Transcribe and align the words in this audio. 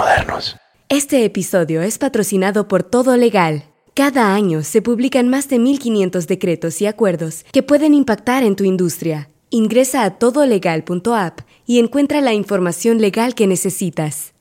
modernos. 0.00 0.56
Este 0.88 1.26
episodio 1.26 1.82
es 1.82 1.98
patrocinado 1.98 2.68
por 2.68 2.82
Todo 2.82 3.18
Legal. 3.18 3.64
Cada 3.94 4.34
año 4.34 4.62
se 4.62 4.80
publican 4.80 5.28
más 5.28 5.50
de 5.50 5.58
1.500 5.58 6.26
decretos 6.26 6.80
y 6.80 6.86
acuerdos 6.86 7.44
que 7.52 7.62
pueden 7.62 7.92
impactar 7.92 8.42
en 8.42 8.56
tu 8.56 8.64
industria. 8.64 9.28
Ingresa 9.50 10.04
a 10.04 10.18
todolegal.app 10.18 11.40
y 11.66 11.80
encuentra 11.80 12.22
la 12.22 12.32
información 12.32 12.98
legal 12.98 13.34
que 13.34 13.46
necesitas. 13.46 14.32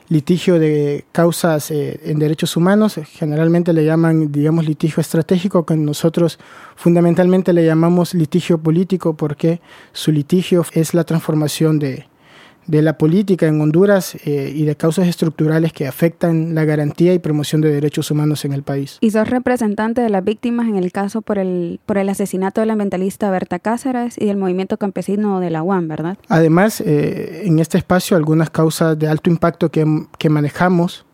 litigio 0.10 0.60
de 0.60 1.06
causas 1.12 1.72
eh, 1.72 2.00
en 2.04 2.20
derechos 2.20 2.58
humanos. 2.58 3.00
Generalmente 3.12 3.74
le 3.74 3.86
llaman, 3.86 4.32
digamos, 4.32 4.66
litigio 4.66 5.02
estratégico, 5.02 5.66
que 5.66 5.76
nosotros 5.76 6.40
fundamentalmente 6.76 7.54
le 7.54 7.66
llamamos 7.66 8.14
litigio 8.14 8.58
político 8.58 9.16
porque 9.16 9.62
su 9.92 10.12
litigio 10.12 10.66
es 10.74 10.94
la 10.94 11.04
transformación 11.04 11.80
de, 11.80 12.08
de 12.68 12.82
la 12.82 12.98
política 12.98 13.48
en 13.48 13.60
Honduras 13.60 14.16
eh, 14.26 14.52
y 14.56 14.66
de 14.66 14.76
causas 14.76 15.08
estructurales 15.08 15.74
que 15.74 15.88
afectan 15.88 16.56
la 16.56 16.66
garantía 16.66 17.14
y 17.14 17.20
promoción 17.20 17.62
de 17.62 17.72
derechos 17.72 18.10
humanos 18.12 18.46
en 18.46 18.54
el 18.54 18.64
país. 18.64 18.98
Y 19.02 19.12
sos 19.12 19.30
representante 19.30 20.02
de 20.02 20.10
las 20.10 20.24
víctimas 20.24 20.68
en 20.68 20.78
el 20.78 20.92
caso 20.92 21.22
por 21.22 21.38
el, 21.38 21.80
por 21.86 21.98
el 21.98 22.10
asesinato 22.10 22.62
de 22.62 22.68
la 22.68 22.74
ambientalista 22.74 23.30
Berta 23.32 23.60
Cáceres 23.60 24.16
y 24.18 24.26
del 24.26 24.38
movimiento 24.38 24.78
campesino 24.78 25.40
de 25.40 25.50
la 25.50 25.64
UAM, 25.64 25.88
¿verdad? 25.88 26.18
Además, 26.30 26.82
eh, 26.82 27.44
en 27.46 27.60
este 27.60 27.78
espacio 27.78 28.16
algunas 28.16 28.50
causas 28.50 28.98
de 28.98 29.08
alto 29.08 29.30
impacto 29.30 29.70
que, 29.70 29.86
que 30.18 30.30
manejamos 30.30 31.06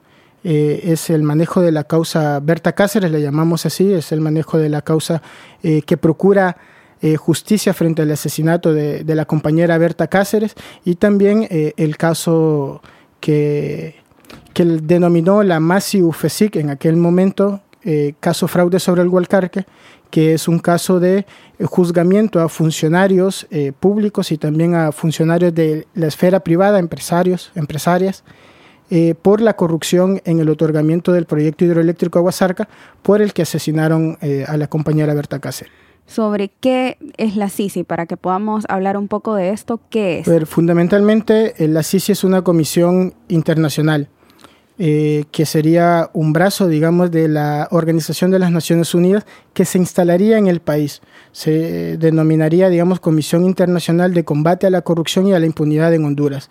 eh, 0.44 0.82
es 0.84 1.10
el 1.10 1.24
manejo 1.24 1.62
de 1.62 1.72
la 1.72 1.84
causa 1.84 2.40
Berta 2.40 2.74
Cáceres, 2.74 3.12
le 3.12 3.22
llamamos 3.22 3.66
así, 3.66 3.92
es 3.92 4.12
el 4.12 4.22
manejo 4.22 4.58
de 4.58 4.70
la 4.70 4.82
causa 4.82 5.22
que 5.62 5.98
procura 5.98 6.56
eh, 7.02 7.16
justicia 7.16 7.74
frente 7.74 8.02
al 8.02 8.12
asesinato 8.12 8.74
de, 8.74 9.04
de, 9.04 9.16
la 9.16 9.26
compañera 9.26 9.78
Berta 9.78 10.08
Cáceres 10.08 10.56
y 10.84 10.96
también 10.96 11.48
eh, 11.50 11.74
el 11.78 11.98
caso 11.98 12.82
que, 13.20 13.96
que 14.54 14.66
denominó 14.66 15.44
la 15.44 15.60
Masi 15.60 16.02
UFESIC 16.02 16.58
en 16.58 16.70
aquel 16.70 16.98
momento, 16.98 17.62
eh, 17.84 18.14
caso 18.20 18.48
fraude 18.48 18.80
sobre 18.80 19.02
el 19.02 19.08
Hualcarque, 19.08 19.66
que 20.10 20.34
es 20.34 20.48
un 20.48 20.60
caso 20.60 21.00
de 21.00 21.26
juzgamiento 21.64 22.42
a 22.42 22.50
funcionarios 22.50 23.48
eh, 23.52 23.72
públicos 23.78 24.32
y 24.32 24.38
también 24.38 24.76
a 24.76 24.92
funcionarios 24.92 25.54
de 25.54 25.88
la 25.94 26.08
esfera 26.08 26.40
privada, 26.42 26.80
empresarios, 26.80 27.52
empresarias, 27.56 28.24
eh, 28.90 29.14
por 29.14 29.40
la 29.40 29.56
corrupción 29.56 30.20
en 30.26 30.40
el 30.40 30.50
otorgamiento 30.50 31.14
del 31.14 31.26
proyecto 31.26 31.64
hidroeléctrico 31.64 32.18
Aguasarca, 32.18 32.68
por 33.04 33.22
el 33.22 33.34
que 33.34 33.44
asesinaron 33.44 34.18
eh, 34.22 34.46
a 34.48 34.58
la 34.58 34.68
compañera 34.68 35.14
Berta 35.14 35.40
Cáceres 35.40 35.89
sobre 36.10 36.50
qué 36.60 36.98
es 37.18 37.36
la 37.36 37.50
CICI, 37.50 37.84
para 37.84 38.08
que 38.08 38.18
podamos 38.18 38.66
hablar 38.68 38.98
un 38.98 39.08
poco 39.08 39.36
de 39.36 39.52
esto. 39.52 39.80
¿Qué 39.90 40.20
es? 40.20 40.50
Fundamentalmente, 40.50 41.64
eh, 41.64 41.68
la 41.68 41.84
CICI 41.84 42.14
es 42.14 42.24
una 42.24 42.42
comisión 42.42 43.14
internacional 43.28 44.10
eh, 44.82 45.26
que 45.32 45.46
sería 45.46 46.10
un 46.14 46.34
brazo, 46.34 46.68
digamos, 46.68 47.12
de 47.12 47.28
la 47.28 47.68
Organización 47.70 48.32
de 48.32 48.40
las 48.40 48.50
Naciones 48.50 48.96
Unidas 48.96 49.26
que 49.54 49.66
se 49.66 49.78
instalaría 49.78 50.38
en 50.38 50.48
el 50.48 50.62
país. 50.62 51.02
Se 51.32 51.98
denominaría, 51.98 52.70
digamos, 52.70 53.00
Comisión 53.00 53.46
Internacional 53.46 54.14
de 54.14 54.24
Combate 54.24 54.68
a 54.68 54.70
la 54.70 54.82
Corrupción 54.82 55.28
y 55.28 55.34
a 55.34 55.40
la 55.40 55.46
Impunidad 55.46 55.94
en 55.94 56.06
Honduras. 56.06 56.50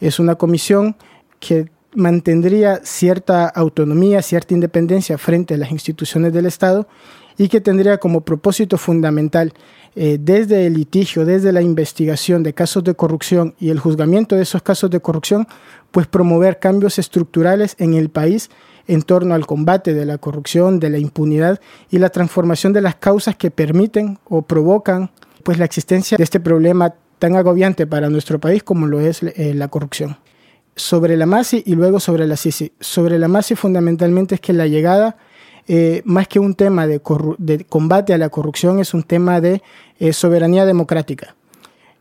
Es 0.00 0.18
una 0.18 0.36
comisión 0.36 0.96
que 1.38 1.68
mantendría 1.94 2.80
cierta 2.82 3.46
autonomía, 3.46 4.22
cierta 4.22 4.54
independencia 4.54 5.18
frente 5.18 5.52
a 5.54 5.58
las 5.58 5.70
instituciones 5.70 6.32
del 6.32 6.46
Estado 6.46 6.88
y 7.38 7.48
que 7.48 7.60
tendría 7.60 7.98
como 7.98 8.22
propósito 8.22 8.78
fundamental 8.78 9.52
eh, 9.94 10.18
desde 10.20 10.66
el 10.66 10.74
litigio, 10.74 11.24
desde 11.24 11.52
la 11.52 11.62
investigación 11.62 12.42
de 12.42 12.52
casos 12.52 12.84
de 12.84 12.94
corrupción 12.94 13.54
y 13.58 13.70
el 13.70 13.78
juzgamiento 13.78 14.36
de 14.36 14.42
esos 14.42 14.62
casos 14.62 14.90
de 14.90 15.00
corrupción, 15.00 15.46
pues 15.90 16.06
promover 16.06 16.58
cambios 16.58 16.98
estructurales 16.98 17.76
en 17.78 17.94
el 17.94 18.10
país 18.10 18.50
en 18.88 19.02
torno 19.02 19.34
al 19.34 19.46
combate 19.46 19.94
de 19.94 20.04
la 20.04 20.18
corrupción, 20.18 20.78
de 20.78 20.90
la 20.90 20.98
impunidad 20.98 21.60
y 21.90 21.98
la 21.98 22.10
transformación 22.10 22.72
de 22.72 22.82
las 22.82 22.96
causas 22.96 23.36
que 23.36 23.50
permiten 23.50 24.18
o 24.28 24.42
provocan 24.42 25.10
pues 25.42 25.58
la 25.58 25.64
existencia 25.64 26.16
de 26.16 26.24
este 26.24 26.40
problema 26.40 26.94
tan 27.18 27.36
agobiante 27.36 27.86
para 27.86 28.10
nuestro 28.10 28.38
país 28.38 28.62
como 28.62 28.86
lo 28.86 29.00
es 29.00 29.22
eh, 29.22 29.54
la 29.54 29.68
corrupción. 29.68 30.18
Sobre 30.74 31.16
la 31.16 31.24
MASI 31.24 31.62
y 31.64 31.74
luego 31.74 32.00
sobre 32.00 32.26
la 32.26 32.36
CICI. 32.36 32.72
Sobre 32.80 33.18
la 33.18 33.28
MASI 33.28 33.54
fundamentalmente 33.54 34.34
es 34.34 34.40
que 34.42 34.52
la 34.52 34.66
llegada 34.66 35.16
eh, 35.68 36.02
más 36.04 36.28
que 36.28 36.38
un 36.38 36.54
tema 36.54 36.86
de, 36.86 37.00
combate 37.68 38.14
a 38.14 38.18
la 38.18 38.28
corrupción, 38.28 38.78
es 38.78 38.94
un 38.94 39.02
tema 39.02 39.40
de 39.40 39.62
eh, 39.98 40.12
soberanía 40.12 40.64
democrática. 40.64 41.34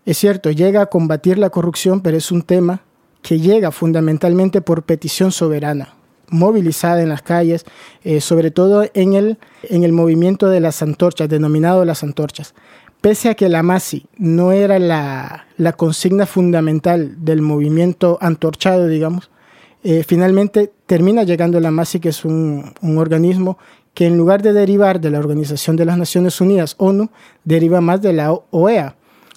Es 0.06 0.20
cierto, 0.20 0.52
llega 0.52 0.82
a 0.82 0.86
combatir 0.86 1.40
la 1.40 1.50
corrupción, 1.50 2.02
pero 2.02 2.16
es 2.16 2.32
un 2.32 2.44
tema 2.44 2.82
que 3.24 3.40
llega 3.40 3.72
fundamentalmente 3.72 4.62
por 4.62 4.84
petición 4.84 5.32
soberana, 5.32 5.96
movilizada 6.30 7.02
en 7.02 7.10
las 7.10 7.24
calles, 7.24 7.66
eh, 8.04 8.22
sobre 8.22 8.52
todo 8.52 8.88
en 8.94 9.14
el, 9.14 9.40
en 9.64 9.84
el 9.84 9.94
movimiento 9.94 10.48
de 10.48 10.60
las 10.60 10.84
antorchas, 10.84 11.28
denominado 11.28 11.84
las 11.86 12.04
antorchas. 12.04 12.54
Pese 13.02 13.30
a 13.30 13.36
que 13.36 13.50
la 13.50 13.64
MASI 13.64 14.06
no 14.18 14.52
era 14.52 14.78
la, 14.78 15.48
la 15.58 15.74
consigna 15.74 16.28
fundamental 16.28 17.16
del 17.26 17.42
movimiento 17.42 18.20
antorchado, 18.22 18.88
digamos, 18.88 19.32
eh, 19.86 20.04
finalmente 20.04 20.74
termina 20.88 21.22
llegando 21.24 21.60
la 21.60 21.70
MASI, 21.70 22.00
que 22.00 22.10
es 22.10 22.26
un, 22.26 22.74
organismo 22.98 23.60
que 23.94 24.08
en 24.08 24.18
lugar 24.18 24.42
de 24.42 24.52
derivar 24.52 25.00
de 25.00 25.12
la 25.12 25.20
Organización 25.20 25.76
de 25.76 25.86
las 25.86 25.98
Naciones 25.98 26.42
Unidas, 26.42 26.76
ONU, 26.80 27.12
deriva 27.44 27.82
más 27.82 28.02
de 28.02 28.12
la 28.12 28.34
OEA, 28.34 28.96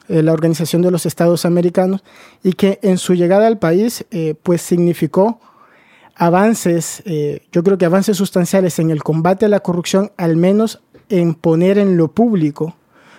eh, 0.08 0.22
la 0.22 0.32
Organización 0.32 0.80
de 0.80 0.90
los 0.90 1.04
Estados 1.04 1.44
Americanos, 1.44 2.02
y 2.42 2.54
que 2.54 2.78
en 2.82 2.96
su 2.96 3.14
llegada 3.14 3.46
al 3.46 3.58
país 3.58 4.06
eh, 4.10 4.34
pues 4.42 4.62
significó 4.62 5.38
avances, 6.16 7.02
eh, 7.04 7.42
yo 7.52 7.62
creo 7.62 7.76
que 7.76 7.84
avances 7.84 8.16
sustanciales 8.16 8.78
en 8.78 8.90
el 8.90 9.02
combate 9.02 9.44
a 9.44 9.48
la 9.48 9.60
corrupción, 9.60 10.12
al 10.16 10.36
menos 10.36 10.80
en 11.10 11.34
poner 11.34 11.76
en 11.76 11.98
lo 11.98 12.08
público 12.08 12.74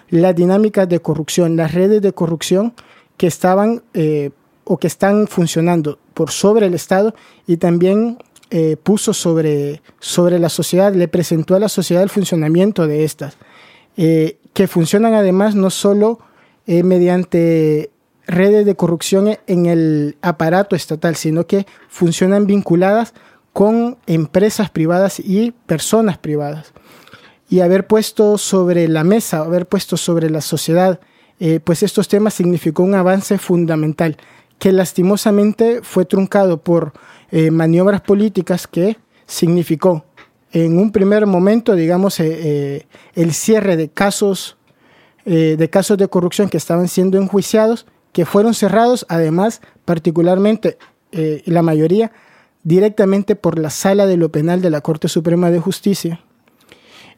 las 0.10 0.36
dinámicas 0.36 0.90
de 0.90 1.00
corrupción, 1.00 1.56
las 1.56 1.76
redes 1.76 2.02
de 2.02 2.12
corrupción 2.12 2.74
que 3.18 3.28
estaban 3.28 3.84
eh, 3.94 4.32
o 4.72 4.78
que 4.78 4.86
están 4.86 5.28
funcionando 5.28 5.98
por 6.14 6.30
sobre 6.30 6.68
el 6.68 6.76
Estado 6.76 7.16
y 7.48 7.58
también 7.58 8.20
eh, 8.52 8.78
puso 8.78 9.16
sobre, 9.16 9.82
sobre 10.00 10.38
la 10.38 10.50
sociedad, 10.50 10.94
le 10.94 11.08
presentó 11.08 11.56
a 11.56 11.60
la 11.60 11.70
sociedad 11.70 12.04
el 12.04 12.12
funcionamiento 12.12 12.86
de 12.86 13.04
estas, 13.04 13.38
eh, 13.98 14.38
que 14.54 14.68
funcionan 14.68 15.16
además 15.16 15.56
no 15.56 15.72
solo 15.72 16.20
eh, 16.68 16.84
mediante 16.84 17.90
redes 18.28 18.64
de 18.64 18.76
corrupción 18.76 19.40
en 19.48 19.66
el 19.66 20.18
aparato 20.22 20.76
estatal, 20.76 21.16
sino 21.16 21.48
que 21.48 21.66
funcionan 21.88 22.46
vinculadas 22.46 23.16
con 23.54 23.98
empresas 24.06 24.70
privadas 24.70 25.20
y 25.20 25.50
personas 25.66 26.20
privadas. 26.20 26.74
Y 27.50 27.62
haber 27.62 27.88
puesto 27.88 28.38
sobre 28.38 28.88
la 28.88 29.04
mesa, 29.04 29.40
haber 29.40 29.68
puesto 29.68 29.98
sobre 29.98 30.30
la 30.30 30.42
sociedad, 30.42 31.00
eh, 31.40 31.60
pues 31.60 31.82
estos 31.82 32.08
temas 32.08 32.36
significó 32.36 32.84
un 32.84 32.94
avance 32.94 33.40
fundamental 33.40 34.18
que 34.60 34.72
lastimosamente 34.72 35.82
fue 35.82 36.06
truncado 36.06 36.62
por 36.62 36.94
eh, 37.32 37.50
maniobras 37.52 38.02
políticas 38.02 38.68
que 38.68 38.98
significó 39.26 40.06
en 40.52 40.78
un 40.78 40.92
primer 40.92 41.26
momento, 41.26 41.76
digamos, 41.76 42.20
eh, 42.20 42.88
el 43.16 43.34
cierre 43.34 43.78
de 43.78 43.90
casos, 43.90 44.58
de 45.26 45.70
casos 45.70 46.00
de 46.00 46.08
corrupción 46.08 46.50
que 46.50 46.58
estaban 46.58 46.88
siendo 46.88 47.20
enjuiciados, 47.20 47.86
que 48.14 48.26
fueron 48.26 48.56
cerrados, 48.56 49.06
además, 49.10 49.62
particularmente 49.86 50.80
la 51.12 51.62
mayoría, 51.62 52.12
directamente 52.64 53.36
por 53.36 53.60
la 53.60 53.70
sala 53.70 54.06
de 54.08 54.18
lo 54.18 54.30
penal 54.30 54.62
de 54.62 54.70
la 54.70 54.82
Corte 54.82 55.08
Suprema 55.08 55.52
de 55.52 55.60
Justicia 55.60 56.20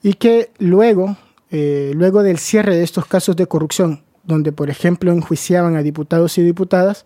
y 0.03 0.13
que 0.13 0.51
luego, 0.59 1.17
eh, 1.51 1.91
luego 1.95 2.23
del 2.23 2.37
cierre 2.37 2.75
de 2.75 2.83
estos 2.83 3.05
casos 3.05 3.35
de 3.35 3.47
corrupción, 3.47 4.03
donde 4.31 4.51
por 4.51 4.69
ejemplo 4.69 5.11
enjuiciaban 5.11 5.75
a 5.75 5.83
diputados 5.83 6.37
y 6.37 6.41
diputadas, 6.41 7.05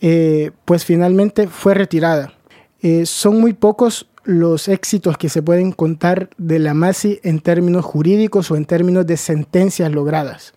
eh, 0.00 0.50
pues 0.64 0.84
finalmente 0.84 1.48
fue 1.48 1.74
retirada. 1.74 2.34
Eh, 2.82 3.06
son 3.06 3.40
muy 3.40 3.54
pocos 3.54 4.08
los 4.24 4.68
éxitos 4.68 5.16
que 5.16 5.28
se 5.28 5.42
pueden 5.42 5.72
contar 5.72 6.30
de 6.36 6.58
la 6.58 6.74
MASI 6.74 7.20
en 7.22 7.40
términos 7.40 7.84
jurídicos 7.84 8.50
o 8.50 8.56
en 8.56 8.64
términos 8.64 9.06
de 9.06 9.16
sentencias 9.16 9.90
logradas. 9.90 10.54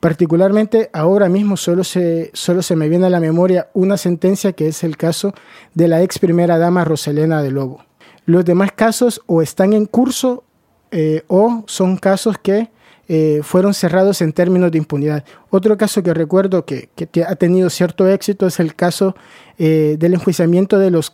Particularmente 0.00 0.90
ahora 0.92 1.28
mismo 1.28 1.56
solo 1.56 1.84
se, 1.84 2.30
solo 2.34 2.62
se 2.62 2.74
me 2.74 2.88
viene 2.88 3.06
a 3.06 3.10
la 3.10 3.20
memoria 3.20 3.68
una 3.72 3.96
sentencia 3.96 4.52
que 4.52 4.68
es 4.68 4.82
el 4.82 4.96
caso 4.96 5.32
de 5.74 5.88
la 5.88 6.02
ex 6.02 6.18
primera 6.18 6.58
dama 6.58 6.84
Roselena 6.84 7.42
de 7.42 7.52
Lobo. 7.52 7.84
Los 8.26 8.44
demás 8.44 8.72
casos 8.72 9.22
o 9.26 9.42
están 9.42 9.72
en 9.72 9.86
curso 9.86 10.44
eh, 10.90 11.22
o 11.28 11.64
son 11.66 11.96
casos 11.96 12.36
que 12.38 12.70
eh, 13.08 13.40
fueron 13.42 13.74
cerrados 13.74 14.20
en 14.22 14.32
términos 14.32 14.70
de 14.70 14.78
impunidad. 14.78 15.24
Otro 15.50 15.76
caso 15.76 16.02
que 16.02 16.14
recuerdo 16.14 16.64
que, 16.64 16.88
ha 17.26 17.36
tenido 17.36 17.70
cierto 17.70 18.08
éxito 18.08 18.46
es 18.46 18.60
el 18.60 18.74
caso 18.74 19.14
eh, 19.58 19.96
del 19.98 20.14
enjuiciamiento 20.14 20.78
de 20.78 20.90
los, 20.90 21.12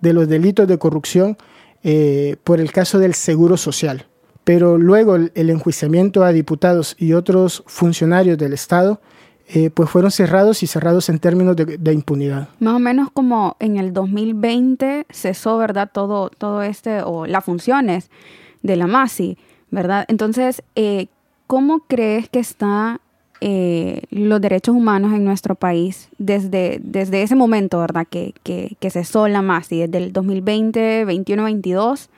de 0.00 0.12
los 0.12 0.28
delitos 0.28 0.66
de 0.66 0.78
corrupción 0.78 1.36
por 2.42 2.60
el 2.60 2.72
caso 2.72 2.98
del 2.98 3.14
Seguro 3.14 3.56
Social 3.56 4.04
pero 4.48 4.78
luego 4.78 5.16
el, 5.16 5.50
enjuiciamiento 5.50 6.24
a 6.24 6.32
diputados 6.32 6.96
y 6.98 7.12
otros 7.12 7.62
funcionarios 7.66 8.38
del 8.38 8.54
Estado 8.54 8.98
eh, 9.46 9.68
pues 9.68 9.90
fueron 9.90 10.10
cerrados 10.10 10.62
y 10.62 10.66
cerrados 10.66 11.10
en 11.10 11.18
términos 11.18 11.54
de, 11.54 11.92
impunidad. 11.92 12.48
Más 12.58 12.76
o 12.76 12.78
menos 12.78 13.10
como 13.12 13.56
en 13.60 13.76
el 13.76 13.92
2020 13.92 15.04
cesó, 15.10 15.58
¿verdad? 15.58 15.90
Todo, 15.92 16.30
todo 16.30 16.62
este, 16.62 17.02
o 17.02 17.26
las 17.26 17.44
funciones 17.44 18.10
de 18.62 18.76
la 18.76 18.86
MASI, 18.86 19.36
¿verdad? 19.70 20.06
Entonces, 20.08 20.62
eh, 20.76 21.08
¿cómo 21.48 21.80
crees 21.88 22.28
que 22.28 22.38
están 22.38 23.00
eh, 23.40 24.02
los 24.10 24.40
derechos 24.40 24.76
humanos 24.76 25.12
en 25.12 25.24
nuestro 25.24 25.56
país 25.56 26.08
desde, 26.18 26.78
desde 26.80 27.22
ese 27.22 27.34
momento, 27.34 27.80
¿verdad? 27.80 28.06
Que, 28.08 28.34
que, 28.44 28.76
que 28.78 28.90
cesó 28.90 29.26
la 29.26 29.42
MASI, 29.42 29.80
desde 29.80 29.98
el 29.98 30.12
2020, 30.12 31.04
21, 31.04 31.42
22 31.42 32.10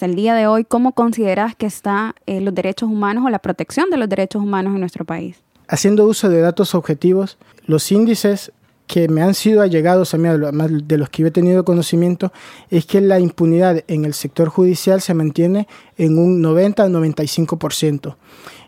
el 0.00 0.14
día 0.16 0.34
de 0.34 0.46
hoy, 0.46 0.64
¿cómo 0.64 0.92
consideras 0.92 1.54
que 1.54 1.66
están 1.66 2.14
eh, 2.26 2.40
los 2.40 2.54
derechos 2.54 2.88
humanos 2.88 3.24
o 3.26 3.30
la 3.30 3.38
protección 3.38 3.90
de 3.90 3.96
los 3.96 4.08
derechos 4.08 4.42
humanos 4.42 4.74
en 4.74 4.80
nuestro 4.80 5.04
país? 5.04 5.36
Haciendo 5.68 6.06
uso 6.06 6.28
de 6.28 6.40
datos 6.40 6.74
objetivos, 6.74 7.38
los 7.66 7.92
índices 7.92 8.52
que 8.86 9.08
me 9.08 9.22
han 9.22 9.34
sido 9.34 9.62
allegados 9.62 10.12
a 10.12 10.18
mí, 10.18 10.28
de 10.28 10.98
los 10.98 11.08
que 11.08 11.22
yo 11.22 11.28
he 11.28 11.30
tenido 11.30 11.64
conocimiento, 11.64 12.32
es 12.68 12.84
que 12.84 13.00
la 13.00 13.20
impunidad 13.20 13.84
en 13.86 14.04
el 14.04 14.12
sector 14.12 14.48
judicial 14.48 15.00
se 15.00 15.14
mantiene 15.14 15.68
en 15.96 16.18
un 16.18 16.42
90 16.42 16.88
95% 16.88 18.16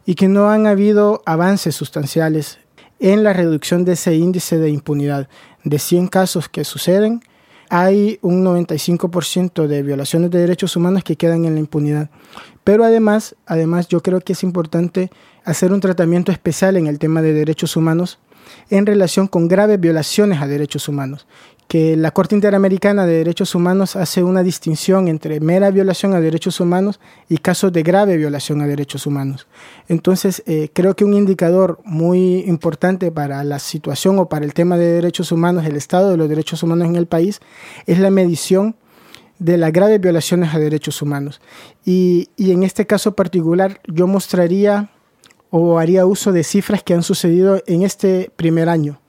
y 0.07 0.15
que 0.15 0.29
no 0.29 0.51
han 0.51 0.67
habido 0.67 1.23
avances 1.27 1.75
sustanciales 1.75 2.59
en 3.01 3.25
la 3.25 3.33
reducción 3.33 3.85
de 3.85 3.93
ese 3.93 4.15
índice 4.15 4.59
de 4.59 4.71
impunidad. 4.71 5.29
De 5.65 5.79
100 5.79 6.09
casos 6.09 6.49
que 6.49 6.65
suceden, 6.65 7.23
hay 7.71 8.19
un 8.23 8.45
95% 8.45 9.67
de 9.67 9.83
violaciones 9.83 10.31
de 10.31 10.39
derechos 10.39 10.77
humanos 10.77 11.05
que 11.05 11.17
quedan 11.17 11.45
en 11.45 11.55
la 11.55 11.61
impunidad. 11.61 12.11
Pero 12.63 12.85
además, 12.85 13.35
además 13.47 13.89
yo 13.89 14.03
creo 14.03 14.21
que 14.21 14.35
es 14.35 14.43
importante 14.43 15.11
hacer 15.45 15.73
un 15.73 15.81
tratamiento 15.81 16.33
especial 16.33 16.77
en 16.77 16.87
el 16.87 16.99
tema 16.99 17.23
de 17.23 17.33
derechos 17.33 17.77
humanos 17.77 18.19
en 18.71 18.87
relación 18.87 19.27
con 19.27 19.49
graves 19.49 19.81
violaciones 19.81 20.41
a 20.41 20.47
derechos 20.47 20.89
humanos 20.89 21.27
que 21.69 21.97
la 21.97 22.11
Corte 22.11 22.35
Interamericana 22.35 23.07
de 23.07 23.15
Derechos 23.15 23.55
Humanos 23.55 23.97
hace 23.97 24.23
una 24.23 24.43
distinción 24.43 25.09
entre 25.09 25.41
mera 25.41 25.71
violación 25.71 26.15
a 26.15 26.21
derechos 26.21 26.61
humanos 26.61 27.01
y 27.29 27.39
casos 27.39 27.73
de 27.73 27.83
grave 27.83 28.17
violación 28.17 28.61
a 28.61 28.67
derechos 28.67 29.07
humanos. 29.07 29.47
Entonces, 29.89 30.43
eh, 30.47 30.69
creo 30.73 30.95
que 30.95 31.05
un 31.05 31.15
indicador 31.15 31.81
muy 31.85 32.41
importante 32.41 33.11
para 33.11 33.43
la 33.45 33.59
situación 33.59 34.19
o 34.19 34.29
para 34.29 34.45
el 34.45 34.55
tema 34.55 34.77
de 34.77 34.87
derechos 34.87 35.33
humanos, 35.33 35.65
el 35.65 35.77
estado 35.77 36.11
de 36.11 36.17
los 36.17 36.29
derechos 36.29 36.63
humanos 36.63 36.89
en 36.89 36.97
el 36.97 37.07
país, 37.07 37.41
es 37.87 37.99
la 37.99 38.11
medición 38.11 38.77
de 39.39 39.59
las 39.59 39.73
graves 39.73 40.01
violaciones 40.01 40.55
a 40.55 40.59
derechos 40.59 41.03
humanos. 41.03 41.41
Y, 41.85 42.29
en 42.39 42.63
este 42.63 42.87
caso 42.87 43.15
particular, 43.15 43.81
yo 43.87 44.07
mostraría 44.07 44.91
o 45.51 45.79
haría 45.79 46.07
uso 46.07 46.33
de 46.33 46.45
cifras 46.45 46.83
que 46.83 46.95
han 46.95 47.03
sucedido 47.03 47.63
en 47.67 47.83
este 47.83 48.31
primer 48.37 48.69
año. 48.69 49.01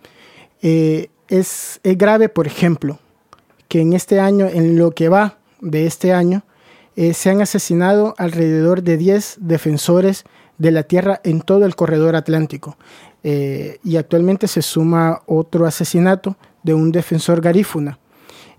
Eh, 0.62 1.10
es, 1.28 1.80
grave, 1.84 2.30
por 2.30 2.48
ejemplo, 2.48 3.00
que 3.68 3.82
en 3.82 3.94
este 3.94 4.20
año, 4.20 4.48
en 4.48 4.78
lo 4.78 4.92
que 4.92 5.10
va 5.10 5.38
de 5.62 5.86
este 5.86 6.14
año, 6.14 6.44
eh, 6.96 7.14
se 7.14 7.30
han 7.30 7.42
asesinado 7.42 8.14
alrededor 8.18 8.84
de 8.84 8.98
10 8.98 9.38
defensores 9.42 10.24
de 10.58 10.72
la 10.72 10.84
tierra 10.84 11.20
en 11.24 11.42
todo 11.42 11.66
el 11.66 11.76
corredor 11.76 12.16
atlántico. 12.16 12.78
Eh, 13.24 13.80
y 13.84 13.98
actualmente 13.98 14.48
se 14.48 14.62
suma 14.62 15.22
otro 15.26 15.66
asesinato 15.66 16.38
de 16.64 16.74
un 16.74 16.92
defensor 16.92 17.42
garífuna. 17.42 18.00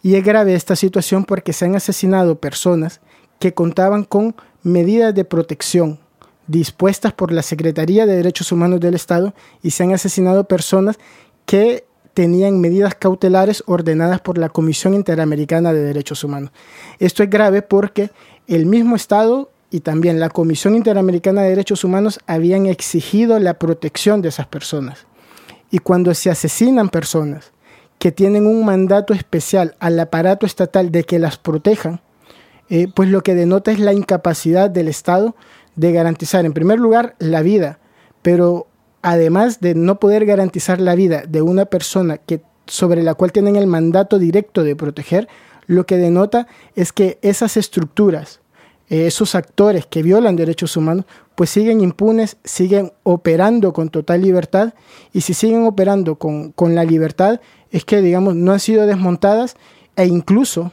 Y 0.02 0.16
es 0.16 0.24
grave 0.24 0.54
esta 0.54 0.76
situación 0.76 1.24
porque 1.24 1.52
se 1.52 1.64
han 1.64 1.76
asesinado 1.76 2.38
personas 2.40 3.00
que 3.38 3.54
contaban 3.54 4.04
con 4.04 4.34
medidas 4.62 5.14
de 5.14 5.24
protección 5.24 6.00
dispuestas 6.46 7.12
por 7.12 7.32
la 7.32 7.42
Secretaría 7.42 8.06
de 8.06 8.16
Derechos 8.16 8.52
Humanos 8.52 8.80
del 8.80 8.94
Estado 8.94 9.34
y 9.62 9.70
se 9.70 9.82
han 9.82 9.92
asesinado 9.92 10.44
personas 10.44 10.98
que 11.44 11.84
tenían 12.16 12.62
medidas 12.62 12.94
cautelares 12.94 13.62
ordenadas 13.66 14.22
por 14.22 14.38
la 14.38 14.48
Comisión 14.48 14.94
Interamericana 14.94 15.74
de 15.74 15.82
Derechos 15.82 16.24
Humanos. 16.24 16.50
Esto 16.98 17.22
es 17.22 17.28
grave 17.28 17.60
porque 17.60 18.10
el 18.46 18.64
mismo 18.64 18.96
Estado 18.96 19.50
y 19.70 19.80
también 19.80 20.18
la 20.18 20.30
Comisión 20.30 20.74
Interamericana 20.74 21.42
de 21.42 21.50
Derechos 21.50 21.84
Humanos 21.84 22.18
habían 22.26 22.64
exigido 22.64 23.38
la 23.38 23.58
protección 23.58 24.22
de 24.22 24.30
esas 24.30 24.46
personas. 24.46 25.06
Y 25.70 25.80
cuando 25.80 26.14
se 26.14 26.30
asesinan 26.30 26.88
personas 26.88 27.52
que 27.98 28.12
tienen 28.12 28.46
un 28.46 28.64
mandato 28.64 29.12
especial 29.12 29.76
al 29.78 30.00
aparato 30.00 30.46
estatal 30.46 30.90
de 30.90 31.04
que 31.04 31.18
las 31.18 31.36
protejan, 31.36 32.00
eh, 32.70 32.88
pues 32.94 33.10
lo 33.10 33.22
que 33.22 33.34
denota 33.34 33.72
es 33.72 33.78
la 33.78 33.92
incapacidad 33.92 34.70
del 34.70 34.88
Estado 34.88 35.36
de 35.74 35.92
garantizar, 35.92 36.46
en 36.46 36.54
primer 36.54 36.78
lugar, 36.78 37.14
la 37.18 37.42
vida, 37.42 37.78
pero 38.22 38.68
además 39.06 39.60
de 39.60 39.76
no 39.76 40.00
poder 40.00 40.26
garantizar 40.26 40.80
la 40.80 40.96
vida 40.96 41.22
de 41.28 41.40
una 41.40 41.66
persona 41.66 42.18
que, 42.18 42.40
sobre 42.66 43.04
la 43.04 43.14
cual 43.14 43.30
tienen 43.30 43.54
el 43.54 43.68
mandato 43.68 44.18
directo 44.18 44.64
de 44.64 44.74
proteger, 44.74 45.28
lo 45.68 45.86
que 45.86 45.96
denota 45.96 46.48
es 46.74 46.92
que 46.92 47.20
esas 47.22 47.56
estructuras, 47.56 48.40
eh, 48.88 49.06
esos 49.06 49.36
actores 49.36 49.86
que 49.86 50.02
violan 50.02 50.34
derechos 50.34 50.76
humanos, 50.76 51.04
pues 51.36 51.50
siguen 51.50 51.82
impunes, 51.82 52.36
siguen 52.42 52.94
operando 53.04 53.72
con 53.72 53.90
total 53.90 54.22
libertad 54.22 54.74
y 55.12 55.20
si 55.20 55.34
siguen 55.34 55.66
operando 55.66 56.16
con, 56.16 56.52
la 56.74 56.82
libertad 56.82 57.40
es 57.70 57.84
que, 57.84 58.02
digamos, 58.02 58.34
no 58.34 58.50
han 58.50 58.60
sido 58.60 58.88
desmontadas 58.88 59.54
e 59.94 60.06
incluso 60.06 60.72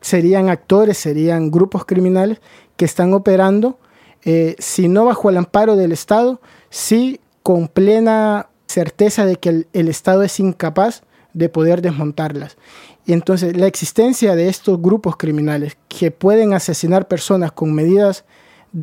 serían 0.00 0.48
actores, 0.48 0.98
serían 0.98 1.52
grupos 1.52 1.84
criminales 1.84 2.40
que 2.76 2.86
están 2.86 3.14
operando, 3.14 3.78
eh, 4.24 4.56
si 4.58 4.88
no 4.88 5.04
bajo 5.04 5.30
el 5.30 5.36
amparo 5.36 5.76
del 5.76 5.92
Estado, 5.92 6.40
sí 6.70 7.20
con 7.48 7.66
plena 7.66 8.50
certeza 8.66 9.24
de 9.24 9.36
que 9.36 9.64
el, 9.72 9.88
Estado 9.88 10.22
es 10.22 10.38
incapaz 10.38 11.00
de 11.32 11.48
poder 11.48 11.80
desmontarlas. 11.80 12.58
Y 13.06 13.14
entonces 13.14 13.56
la 13.56 13.66
existencia 13.66 14.36
de 14.36 14.50
estos 14.50 14.82
grupos 14.82 15.16
criminales 15.16 15.78
que 15.88 16.10
pueden 16.10 16.52
asesinar 16.52 17.08
personas 17.08 17.50
con 17.50 17.72
medidas 17.72 18.26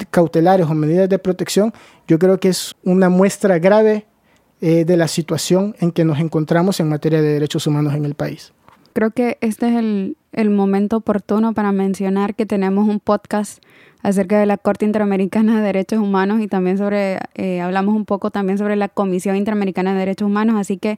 cautelares 0.09 0.65
o 0.65 0.73
medidas 0.73 1.07
de 1.09 1.19
protección, 1.19 1.75
yo 2.07 2.17
creo 2.17 2.39
que 2.39 2.49
es 2.49 2.73
una 2.83 3.07
muestra 3.07 3.59
grave 3.59 4.07
eh, 4.61 4.83
de 4.83 4.97
la 4.97 5.07
situación 5.07 5.75
en 5.79 5.91
que 5.91 6.03
nos 6.03 6.17
encontramos 6.17 6.79
en 6.79 6.89
materia 6.89 7.21
de 7.21 7.33
derechos 7.33 7.67
humanos 7.67 7.93
en 7.93 8.03
el 8.03 8.15
país. 8.15 8.51
Creo 8.95 9.11
que 9.11 9.37
este 9.41 9.67
es 9.67 9.75
el, 9.75 10.15
el 10.31 10.49
momento 10.49 10.95
oportuno 10.95 11.53
para 11.53 11.73
mencionar 11.73 12.33
que 12.33 12.45
tenemos 12.45 12.87
un 12.87 13.01
podcast 13.01 13.61
acerca 14.01 14.39
de 14.39 14.45
la 14.45 14.57
Corte 14.57 14.85
Interamericana 14.85 15.57
de 15.57 15.61
Derechos 15.63 15.99
Humanos 15.99 16.39
y 16.39 16.47
también 16.47 16.77
sobre, 16.77 17.19
eh, 17.33 17.59
hablamos 17.59 17.93
un 17.93 18.05
poco 18.05 18.31
también 18.31 18.57
sobre 18.57 18.77
la 18.77 18.87
Comisión 18.87 19.35
Interamericana 19.35 19.91
de 19.91 19.99
Derechos 19.99 20.27
Humanos, 20.27 20.55
así 20.57 20.77
que 20.77 20.97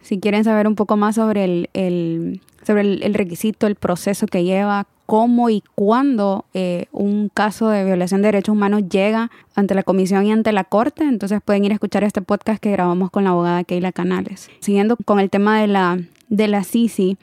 si 0.00 0.18
quieren 0.18 0.42
saber 0.42 0.66
un 0.66 0.74
poco 0.74 0.96
más 0.96 1.14
sobre 1.14 1.44
el, 1.44 1.70
el 1.72 2.40
sobre 2.66 2.80
el, 2.80 3.14
requisito, 3.14 3.68
el 3.68 3.76
proceso 3.76 4.26
que 4.26 4.42
lleva, 4.42 4.88
cómo 5.06 5.48
y 5.48 5.62
cuándo 5.74 6.44
eh, 6.52 6.86
un 6.92 7.28
caso 7.28 7.68
de 7.68 7.84
violación 7.84 8.22
de 8.22 8.28
derechos 8.28 8.52
humanos 8.52 8.82
llega 8.90 9.30
ante 9.54 9.74
la 9.74 9.82
comisión 9.82 10.26
y 10.26 10.32
ante 10.32 10.52
la 10.52 10.64
corte, 10.64 11.04
entonces 11.04 11.40
pueden 11.44 11.64
ir 11.64 11.70
a 11.70 11.74
escuchar 11.74 12.04
este 12.04 12.22
podcast 12.22 12.60
que 12.60 12.72
grabamos 12.72 13.10
con 13.10 13.24
la 13.24 13.30
abogada 13.30 13.64
Keila 13.64 13.92
Canales. 13.92 14.50
Siguiendo 14.60 14.96
con 15.04 15.20
el 15.20 15.30
tema 15.30 15.60
de 15.60 15.68
la, 15.68 15.98
de 16.28 16.48
la 16.48 16.64
CICI, 16.64 17.16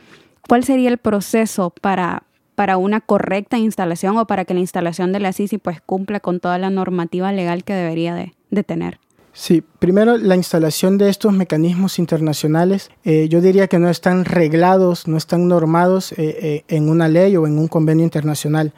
¿cuál 0.48 0.64
sería 0.64 0.90
el 0.90 0.98
proceso 0.98 1.72
para, 1.82 2.24
para 2.56 2.78
una 2.78 3.02
correcta 3.02 3.58
instalación 3.58 4.18
o 4.18 4.28
para 4.28 4.46
que 4.46 4.54
la 4.54 4.60
instalación 4.60 5.12
de 5.12 5.20
la 5.20 5.34
CICI 5.34 5.58
pues 5.58 5.82
cumpla 5.82 6.20
con 6.20 6.40
toda 6.40 6.58
la 6.58 6.70
normativa 6.70 7.32
legal 7.32 7.64
que 7.64 7.74
debería 7.74 8.16
de, 8.16 8.34
tener. 8.64 9.00
Sí, 9.36 9.64
primero 9.80 10.18
la 10.18 10.36
instalación 10.36 11.00
de 11.00 11.10
estos 11.10 11.34
mecanismos 11.34 11.98
internacionales, 11.98 12.92
eh, 13.04 13.28
yo 13.30 13.42
diría 13.42 13.68
que 13.68 13.80
no 13.80 13.90
están 13.90 14.26
reglados, 14.26 15.08
no 15.08 15.18
están 15.18 15.48
normados 15.48 16.12
eh, 16.12 16.16
eh, 16.20 16.64
en 16.68 16.88
una 16.88 17.08
ley 17.08 17.36
o 17.36 17.48
en 17.48 17.58
un 17.58 17.68
convenio 17.68 18.04
internacional, 18.04 18.74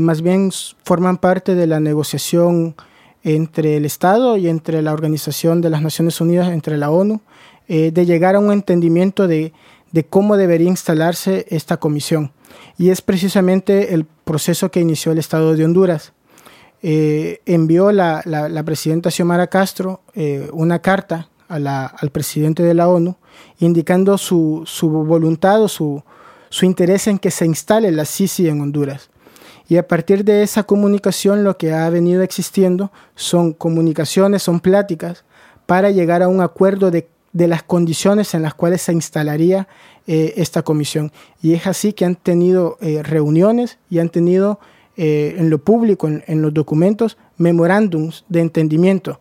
más 0.00 0.22
bien 0.22 0.50
forman 0.82 1.18
parte 1.18 1.54
de 1.54 1.68
la 1.68 1.78
negociación 1.78 2.74
entre 3.22 3.76
el 3.76 3.84
Estado 3.84 4.36
y 4.36 4.48
entre 4.48 4.82
la 4.82 4.92
Organización 4.92 5.60
de 5.60 5.70
las 5.70 5.82
Naciones 5.82 6.20
Unidas, 6.20 6.48
entre 6.48 6.76
la 6.76 6.90
ONU, 6.90 7.20
de 7.68 8.04
llegar 8.04 8.34
a 8.34 8.40
un 8.40 8.50
entendimiento 8.50 9.28
de, 9.28 9.52
de 9.92 10.04
cómo 10.04 10.36
debería 10.36 10.66
instalarse 10.66 11.46
esta 11.50 11.76
comisión 11.76 12.32
y 12.76 12.90
es 12.90 13.02
precisamente 13.02 13.94
el 13.94 14.04
proceso 14.04 14.70
que 14.70 14.80
inició 14.80 15.12
el 15.12 15.18
Estado 15.18 15.54
de 15.54 15.64
Honduras. 15.64 16.12
Eh, 16.82 17.40
envió 17.44 17.90
la, 17.90 18.22
presidenta 18.64 19.10
Xiomara 19.10 19.48
Castro 19.48 20.00
eh, 20.14 20.48
una 20.52 20.78
carta 20.78 21.28
al 21.48 22.10
presidente 22.12 22.62
de 22.62 22.74
la 22.74 22.88
ONU 22.88 23.16
indicando 23.58 24.18
su, 24.18 24.64
voluntad 24.82 25.62
o 25.62 25.68
su, 25.68 26.02
interés 26.62 27.06
en 27.06 27.18
que 27.18 27.30
se 27.30 27.46
instale 27.46 27.90
la 27.90 28.04
CICI 28.04 28.48
en 28.48 28.60
Honduras. 28.60 29.10
Y 29.68 29.76
a 29.76 29.86
partir 29.86 30.24
de 30.24 30.42
esa 30.42 30.62
comunicación 30.62 31.44
lo 31.44 31.56
que 31.58 31.72
ha 31.72 31.88
venido 31.90 32.22
existiendo 32.22 32.90
son 33.14 33.52
comunicaciones, 33.52 34.42
son 34.42 34.60
pláticas 34.60 35.24
para 35.66 35.90
llegar 35.90 36.22
a 36.22 36.28
un 36.28 36.40
acuerdo 36.40 36.90
de, 36.90 37.08
de 37.32 37.48
las 37.48 37.62
condiciones 37.62 38.34
en 38.34 38.42
las 38.42 38.54
cuales 38.54 38.82
se 38.82 38.92
instalaría 38.92 39.68
eh, 40.10 40.40
esta 40.40 40.62
comisión. 40.62 41.12
Y 41.42 41.52
es 41.52 41.66
así 41.66 41.92
que 41.92 42.06
han 42.06 42.16
tenido 42.16 42.78
eh, 42.80 43.02
reuniones 43.02 43.76
y 43.90 43.98
han 43.98 44.08
tenido 44.08 44.58
eh, 45.00 45.36
en 45.38 45.48
lo 45.48 45.58
público, 45.58 46.08
en, 46.08 46.42
los 46.42 46.52
documentos, 46.52 47.16
memorándums 47.36 48.24
de 48.28 48.40
entendimiento, 48.40 49.20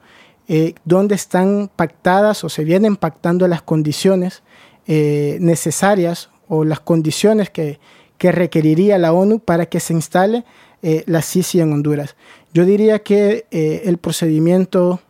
donde 0.85 1.15
están 1.15 1.69
pactadas 1.75 2.43
o 2.43 2.49
se 2.49 2.63
vienen 2.63 2.95
pactando 2.95 3.47
las 3.49 3.61
condiciones 3.61 4.43
necesarias 4.87 6.29
o 6.47 6.63
las 6.63 6.79
condiciones 6.79 7.49
que, 7.49 7.79
que, 8.17 8.31
requeriría 8.31 8.97
la 8.97 9.11
ONU 9.11 9.39
para 9.39 9.65
que 9.65 9.81
se 9.81 9.91
instale 9.91 10.45
la 10.81 11.21
CICI 11.21 11.59
en 11.59 11.73
Honduras. 11.73 12.15
Yo 12.53 12.63
diría 12.63 12.99
que 12.99 13.45
el 13.51 13.97
procedimiento 13.97 15.01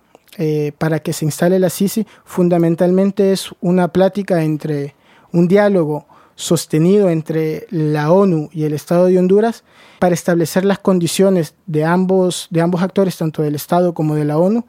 para 0.80 1.00
que 1.00 1.14
se 1.14 1.26
instale 1.26 1.60
la 1.60 1.70
CICI 1.70 2.08
fundamentalmente 2.26 3.32
es 3.32 3.52
una 3.62 3.90
plática 3.90 4.44
entre 4.44 4.96
un 5.32 5.48
diálogo 5.48 6.08
sostenido 6.38 7.10
entre 7.10 7.66
la 7.72 8.12
ONU 8.12 8.50
y 8.54 8.64
el 8.64 8.74
Estado 8.74 9.08
de 9.08 9.18
Honduras 9.18 9.64
para 10.00 10.14
establecer 10.14 10.64
las 10.64 10.78
condiciones 10.80 11.56
de 11.66 11.84
ambos, 11.84 12.48
de 12.52 12.62
ambos 12.62 12.82
actores, 12.84 13.18
tanto 13.18 13.42
del 13.42 13.56
Estado 13.56 13.94
como 13.94 14.16
de 14.16 14.24
la 14.24 14.38
ONU, 14.38 14.66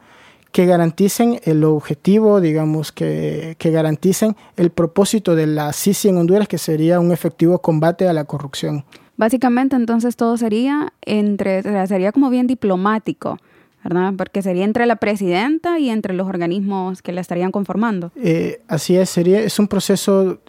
que 0.51 0.65
garanticen 0.65 1.41
el 1.45 1.63
objetivo, 1.63 2.41
digamos, 2.41 2.91
que, 2.91 3.55
que 3.59 3.71
garanticen 3.71 4.35
el 4.57 4.71
propósito 4.71 5.37
de 5.37 5.47
la 5.47 5.73
CICI 5.75 6.09
en 6.09 6.17
Honduras, 6.17 6.49
que 6.49 6.57
sería 6.57 7.01
un 7.01 7.13
efectivo 7.13 7.59
combate 7.61 8.09
a 8.09 8.15
la 8.15 8.25
corrupción. 8.25 8.85
Básicamente, 9.19 9.77
entonces 9.77 10.17
todo 10.17 10.39
sería 10.39 10.95
entre, 11.03 11.87
sería 11.87 12.13
como 12.13 12.31
bien 12.31 12.47
diplomático. 12.47 13.39
¿verdad? 13.85 14.13
Porque 14.19 14.43
sería 14.43 14.65
entre 14.65 14.87
la 14.87 14.97
presidenta 14.97 15.79
y 15.79 15.89
entre 15.89 16.13
los 16.13 16.27
organismos 16.27 17.01
que 17.01 17.13
la 17.13 17.21
estarían 17.21 17.53
conformando. 17.53 18.11
Eh, 18.17 18.61
así 18.67 18.97
es, 18.97 19.09
sería, 19.09 19.41
es 19.41 19.59
un 19.59 19.69
proceso 19.69 20.41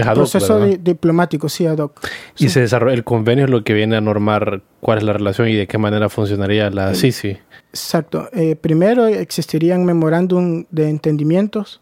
es 0.00 0.06
proceso 0.08 0.60
diplomático, 0.60 1.48
sí, 1.48 1.66
ad 1.66 1.78
hoc. 1.78 2.00
Y 2.38 2.48
se 2.48 2.60
desarrolla, 2.60 2.94
el 2.94 3.04
convenio 3.04 3.44
es 3.44 3.50
lo 3.50 3.64
que 3.64 3.74
viene 3.74 3.96
a 3.96 4.00
normar 4.00 4.62
cuál 4.80 4.98
es 4.98 5.04
la 5.04 5.12
relación 5.12 5.48
y 5.48 5.54
de 5.54 5.66
qué 5.66 5.78
manera 5.78 6.08
funcionaría 6.08 6.70
la 6.70 6.94
CICI. 6.94 7.38
Exacto. 7.70 8.28
Eh, 8.32 8.56
primero 8.56 9.06
existirían 9.06 9.84
memorándum 9.84 10.64
de 10.70 10.88
entendimientos 10.88 11.80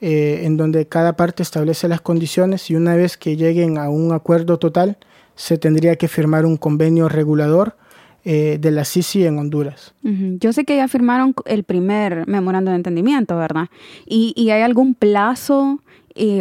eh, 0.00 0.42
en 0.44 0.56
donde 0.56 0.86
cada 0.86 1.14
parte 1.14 1.42
establece 1.42 1.86
las 1.86 2.00
condiciones 2.00 2.70
y 2.70 2.74
una 2.74 2.96
vez 2.96 3.18
que 3.18 3.36
lleguen 3.36 3.76
a 3.76 3.90
un 3.90 4.12
acuerdo 4.12 4.58
total 4.58 4.96
se 5.34 5.58
tendría 5.58 5.96
que 5.96 6.08
firmar 6.08 6.46
un 6.46 6.56
convenio 6.56 7.08
regulador 7.08 7.76
eh, 8.24 8.58
de 8.60 8.70
la 8.70 8.84
CICI 8.84 9.26
en 9.26 9.38
Honduras. 9.38 9.94
Yo 10.02 10.52
sé 10.52 10.64
que 10.64 10.76
ya 10.76 10.88
firmaron 10.88 11.34
el 11.46 11.64
primer 11.64 12.26
memorándum 12.26 12.72
de 12.72 12.76
entendimiento, 12.76 13.36
¿verdad? 13.36 13.68
¿Y, 14.06 14.34
¿Y, 14.36 14.50
hay 14.50 14.60
algún 14.60 14.94
plazo 14.94 15.80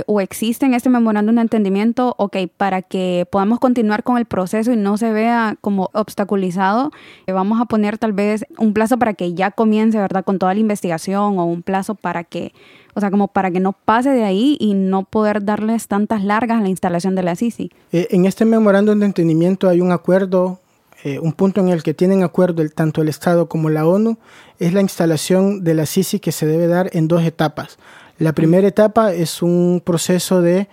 o 0.08 0.22
existe 0.22 0.66
en 0.66 0.74
este 0.74 0.90
memorándum 0.90 1.36
de 1.36 1.42
entendimiento, 1.42 2.16
ok, 2.18 2.38
para 2.58 2.82
que 2.82 3.28
podamos 3.32 3.60
continuar 3.60 4.04
con 4.04 4.18
el 4.18 4.26
proceso 4.26 4.72
y 4.72 4.76
no 4.76 4.98
se 4.98 5.12
vea 5.12 5.58
como 5.62 5.90
obstaculizado, 5.94 6.92
eh, 7.28 7.32
vamos 7.32 7.62
a 7.62 7.66
poner 7.66 7.98
tal 7.98 8.14
vez 8.14 8.46
un 8.58 8.74
plazo 8.74 8.98
para 8.98 9.14
que 9.14 9.34
ya 9.34 9.52
comience, 9.52 9.98
¿verdad? 9.98 10.24
Con 10.24 10.40
toda 10.40 10.54
la 10.54 10.60
investigación 10.60 11.40
o 11.40 11.46
un 11.46 11.62
plazo 11.62 11.96
para 11.96 12.24
que, 12.24 12.54
o 12.94 13.00
sea, 13.00 13.12
como 13.12 13.28
para 13.28 13.52
que 13.52 13.60
no 13.60 13.74
pase 13.74 14.10
de 14.10 14.24
ahí 14.24 14.58
y 14.60 14.74
no 14.74 15.04
poder 15.04 15.44
darles 15.46 15.88
tantas 15.88 16.24
largas 16.24 16.60
a 16.60 16.62
la 16.62 16.70
instalación 16.70 17.16
de 17.16 17.24
la 17.24 17.36
CICI. 17.36 17.72
Eh, 17.92 18.08
en 18.12 18.26
este 18.26 18.46
memorándum 18.46 19.00
de 19.00 19.06
entendimiento 19.06 19.70
hay 19.70 19.82
un 19.82 19.92
acuerdo 19.92 20.60
eh, 21.06 21.18
un 21.18 21.32
punto 21.32 21.62
en 21.62 21.70
el 21.70 21.82
que 21.82 21.94
tienen 21.94 22.24
acuerdo 22.24 22.62
el, 22.62 22.74
tanto 22.74 23.02
el 23.02 23.08
Estado 23.08 23.48
como 23.48 23.70
la 23.70 23.88
ONU 23.88 24.18
es 24.60 24.74
la 24.74 24.82
instalación 24.82 25.64
de 25.64 25.74
la 25.74 25.86
CICI 25.86 26.20
que 26.20 26.34
se 26.34 26.46
debe 26.46 26.68
dar 26.68 26.90
en 26.92 27.08
dos 27.08 27.24
etapas. 27.24 27.78
La 28.20 28.34
primera 28.34 28.68
etapa 28.68 29.14
es 29.14 29.42
un 29.42 29.82
proceso 29.82 30.42
de, 30.42 30.68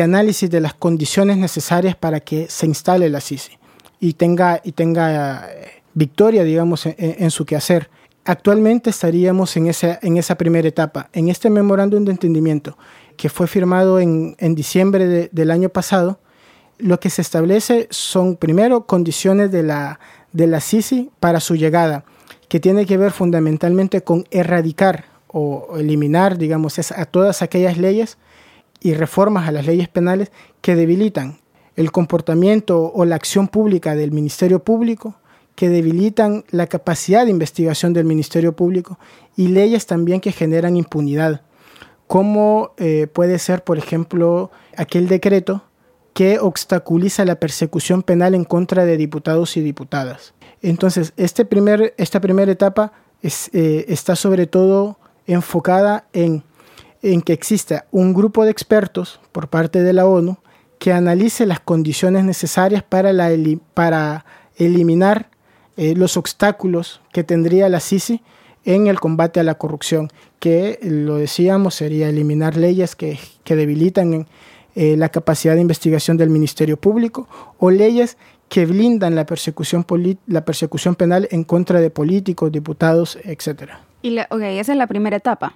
análisis 0.00 0.48
de 0.48 0.60
las 0.60 0.72
condiciones 0.72 1.36
necesarias 1.36 1.96
para 1.96 2.20
que 2.20 2.46
se 2.48 2.66
instale 2.66 3.10
la 3.10 3.20
CICI 3.20 3.58
y 3.98 4.12
tenga, 4.12 4.60
y 4.62 4.70
tenga 4.70 5.50
eh, 5.50 5.82
victoria, 5.94 6.44
digamos, 6.44 6.86
en, 6.86 7.30
su 7.32 7.44
quehacer. 7.44 7.90
Actualmente 8.24 8.90
estaríamos 8.90 9.56
en 9.56 9.66
esa, 9.66 9.98
en 10.00 10.16
esa 10.16 10.36
primera 10.36 10.68
etapa. 10.68 11.10
En 11.12 11.28
este 11.28 11.50
memorándum 11.50 12.04
de 12.04 12.12
entendimiento 12.12 12.78
que 13.16 13.28
fue 13.28 13.48
firmado 13.48 13.98
en, 13.98 14.36
diciembre 14.54 15.28
del 15.32 15.50
año 15.50 15.70
pasado, 15.70 16.20
lo 16.78 17.00
que 17.00 17.10
se 17.10 17.20
establece 17.20 17.88
son 17.90 18.36
primero 18.36 18.86
condiciones 18.86 19.50
de 19.50 19.64
la, 19.64 19.98
de 20.32 20.46
la 20.46 20.60
CICI 20.60 21.10
para 21.18 21.40
su 21.40 21.56
llegada, 21.56 22.04
que 22.48 22.60
tiene 22.60 22.86
que 22.86 22.96
ver 22.96 23.10
fundamentalmente 23.10 24.02
con 24.02 24.24
erradicar 24.30 25.11
o 25.32 25.78
eliminar, 25.78 26.38
digamos, 26.38 26.78
a 26.78 27.04
todas 27.06 27.42
aquellas 27.42 27.78
leyes 27.78 28.18
y 28.80 28.94
reformas 28.94 29.48
a 29.48 29.52
las 29.52 29.66
leyes 29.66 29.88
penales 29.88 30.30
que 30.60 30.76
debilitan 30.76 31.38
el 31.76 31.90
comportamiento 31.90 32.92
o 32.92 33.04
la 33.04 33.16
acción 33.16 33.48
pública 33.48 33.94
del 33.94 34.12
Ministerio 34.12 34.62
Público, 34.62 35.16
que 35.54 35.68
debilitan 35.68 36.44
la 36.50 36.66
capacidad 36.66 37.24
de 37.24 37.30
investigación 37.30 37.92
del 37.92 38.04
Ministerio 38.04 38.54
Público 38.54 38.98
y 39.36 39.48
leyes 39.48 39.86
también 39.86 40.20
que 40.20 40.32
generan 40.32 40.76
impunidad, 40.76 41.42
como 42.06 42.72
eh, 42.76 43.06
puede 43.12 43.38
ser, 43.38 43.64
por 43.64 43.78
ejemplo, 43.78 44.50
aquel 44.76 45.08
decreto 45.08 45.64
que 46.14 46.38
obstaculiza 46.38 47.24
la 47.24 47.36
persecución 47.36 48.02
penal 48.02 48.34
en 48.34 48.44
contra 48.44 48.84
de 48.84 48.96
diputados 48.96 49.56
y 49.56 49.62
diputadas. 49.62 50.34
Entonces, 50.60 51.12
este 51.16 51.44
primer, 51.44 51.94
esta 51.96 52.20
primera 52.20 52.52
etapa 52.52 52.92
eh, 53.22 53.84
está 53.88 54.14
sobre 54.14 54.46
todo 54.46 54.98
enfocada 55.32 56.06
en, 56.12 56.42
que 57.00 57.32
exista 57.32 57.86
un 57.90 58.14
grupo 58.14 58.44
de 58.44 58.50
expertos 58.50 59.20
por 59.32 59.48
parte 59.48 59.82
de 59.82 59.92
la 59.92 60.06
ONU 60.06 60.38
que 60.78 60.92
analice 60.92 61.46
las 61.46 61.60
condiciones 61.60 62.24
necesarias 62.24 62.82
para, 62.82 63.12
la, 63.12 63.30
para 63.74 64.24
eliminar 64.56 65.30
eh, 65.76 65.94
los 65.96 66.16
obstáculos 66.16 67.00
que 67.12 67.24
tendría 67.24 67.68
la 67.68 67.80
CICI 67.80 68.22
en 68.64 68.86
el 68.86 69.00
combate 69.00 69.40
a 69.40 69.44
la 69.44 69.56
corrupción, 69.56 70.08
que 70.38 70.78
lo 70.82 71.16
decíamos 71.16 71.74
sería 71.74 72.08
eliminar 72.08 72.56
leyes 72.56 72.94
que, 72.94 73.18
debilitan 73.44 74.26
eh, 74.74 74.96
la 74.96 75.08
capacidad 75.08 75.54
de 75.54 75.60
investigación 75.60 76.16
del 76.16 76.30
Ministerio 76.30 76.76
Público 76.76 77.28
o 77.58 77.70
leyes 77.70 78.16
que 78.48 78.66
blindan 78.66 79.14
la 79.14 79.24
persecución, 79.24 79.86
la 80.26 80.44
persecución 80.44 80.94
penal 80.94 81.26
en 81.30 81.44
contra 81.44 81.80
de 81.80 81.90
políticos, 81.90 82.52
diputados, 82.52 83.18
etcétera. 83.24 83.80
Y 84.02 84.18
esa 84.18 84.72
es 84.72 84.78
la 84.78 84.86
primera 84.86 85.16
etapa. 85.16 85.54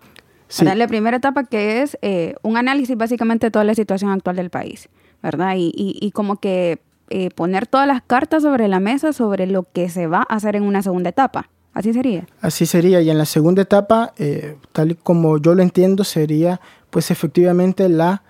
Sí. 0.48 0.64
La 0.64 0.86
primera 0.86 1.16
etapa 1.16 1.44
que 1.44 1.82
es 1.82 1.98
eh, 2.02 2.36
un 2.42 2.56
análisis 2.56 2.96
básicamente 2.96 3.48
de 3.48 3.50
toda 3.50 3.64
la 3.64 3.74
situación 3.74 4.10
actual 4.12 4.36
del 4.36 4.50
país, 4.50 4.88
¿verdad? 5.22 5.54
Y, 5.56 5.72
y, 5.74 6.10
como 6.12 6.36
que 6.36 6.78
eh, 7.10 7.30
poner 7.30 7.66
todas 7.66 7.88
las 7.88 8.00
cartas 8.02 8.44
sobre 8.44 8.68
la 8.68 8.78
mesa 8.78 9.12
sobre 9.12 9.46
lo 9.46 9.64
que 9.64 9.88
se 9.88 10.06
va 10.06 10.24
a 10.28 10.36
hacer 10.36 10.54
en 10.54 10.62
una 10.62 10.82
segunda 10.82 11.10
etapa. 11.10 11.50
Así 11.74 11.92
sería. 11.92 12.26
Así 12.40 12.64
sería. 12.64 13.00
Y 13.00 13.10
en 13.10 13.18
la 13.18 13.26
segunda 13.26 13.62
etapa, 13.62 14.14
eh, 14.18 14.56
tal 14.72 14.92
y 14.92 14.94
como 14.94 15.38
yo 15.38 15.54
lo 15.54 15.62
entiendo, 15.62 16.04
sería 16.04 16.60
pues 16.90 17.10
efectivamente 17.10 17.88
la 17.88 18.22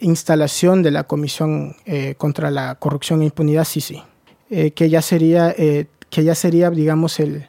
instalación 0.00 0.82
de 0.82 0.90
la 0.90 1.04
Comisión 1.04 1.74
contra 2.18 2.50
la 2.50 2.74
Corrupción 2.74 3.22
e 3.22 3.26
Impunidad, 3.26 3.64
sí, 3.64 3.80
sí. 3.80 4.02
que 4.50 4.90
ya 4.90 5.00
sería, 5.00 5.54
que 5.54 6.24
ya 6.24 6.34
sería 6.34 6.68
digamos, 6.68 7.18
el, 7.18 7.48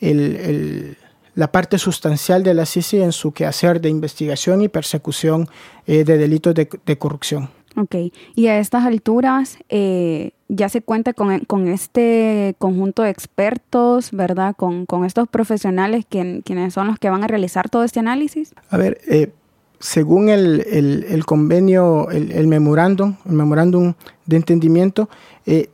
el 0.00 0.98
la 1.40 1.50
parte 1.50 1.78
sustancial 1.78 2.42
de 2.42 2.52
la 2.52 2.66
CICI 2.66 3.00
en 3.00 3.12
su 3.12 3.32
quehacer 3.32 3.80
de 3.80 3.88
investigación 3.88 4.60
y 4.60 4.68
persecución 4.68 5.48
eh, 5.86 6.04
de 6.04 6.18
delitos 6.18 6.54
de, 6.54 6.98
corrupción. 6.98 7.48
Ok, 7.76 7.96
y 8.34 8.48
a 8.48 8.58
estas 8.58 8.84
alturas 8.84 9.56
eh, 9.70 10.32
ya 10.48 10.68
se 10.68 10.82
cuenta 10.82 11.14
con, 11.14 11.66
este 11.68 12.54
conjunto 12.58 13.04
de 13.04 13.08
expertos, 13.08 14.10
¿verdad? 14.10 14.54
Con, 14.54 14.86
estos 15.06 15.28
profesionales 15.28 16.04
quienes 16.06 16.74
son 16.74 16.88
los 16.88 16.98
que 16.98 17.08
van 17.08 17.24
a 17.24 17.26
realizar 17.26 17.70
todo 17.70 17.84
este 17.84 18.00
análisis. 18.00 18.52
A 18.68 18.76
ver, 18.76 19.00
eh, 19.08 19.32
según 19.78 20.28
el, 20.28 21.24
convenio, 21.24 22.10
el, 22.10 22.48
memorándum, 22.48 23.16
el 23.24 23.32
memorándum 23.32 23.94
de 24.26 24.36
entendimiento, 24.36 25.08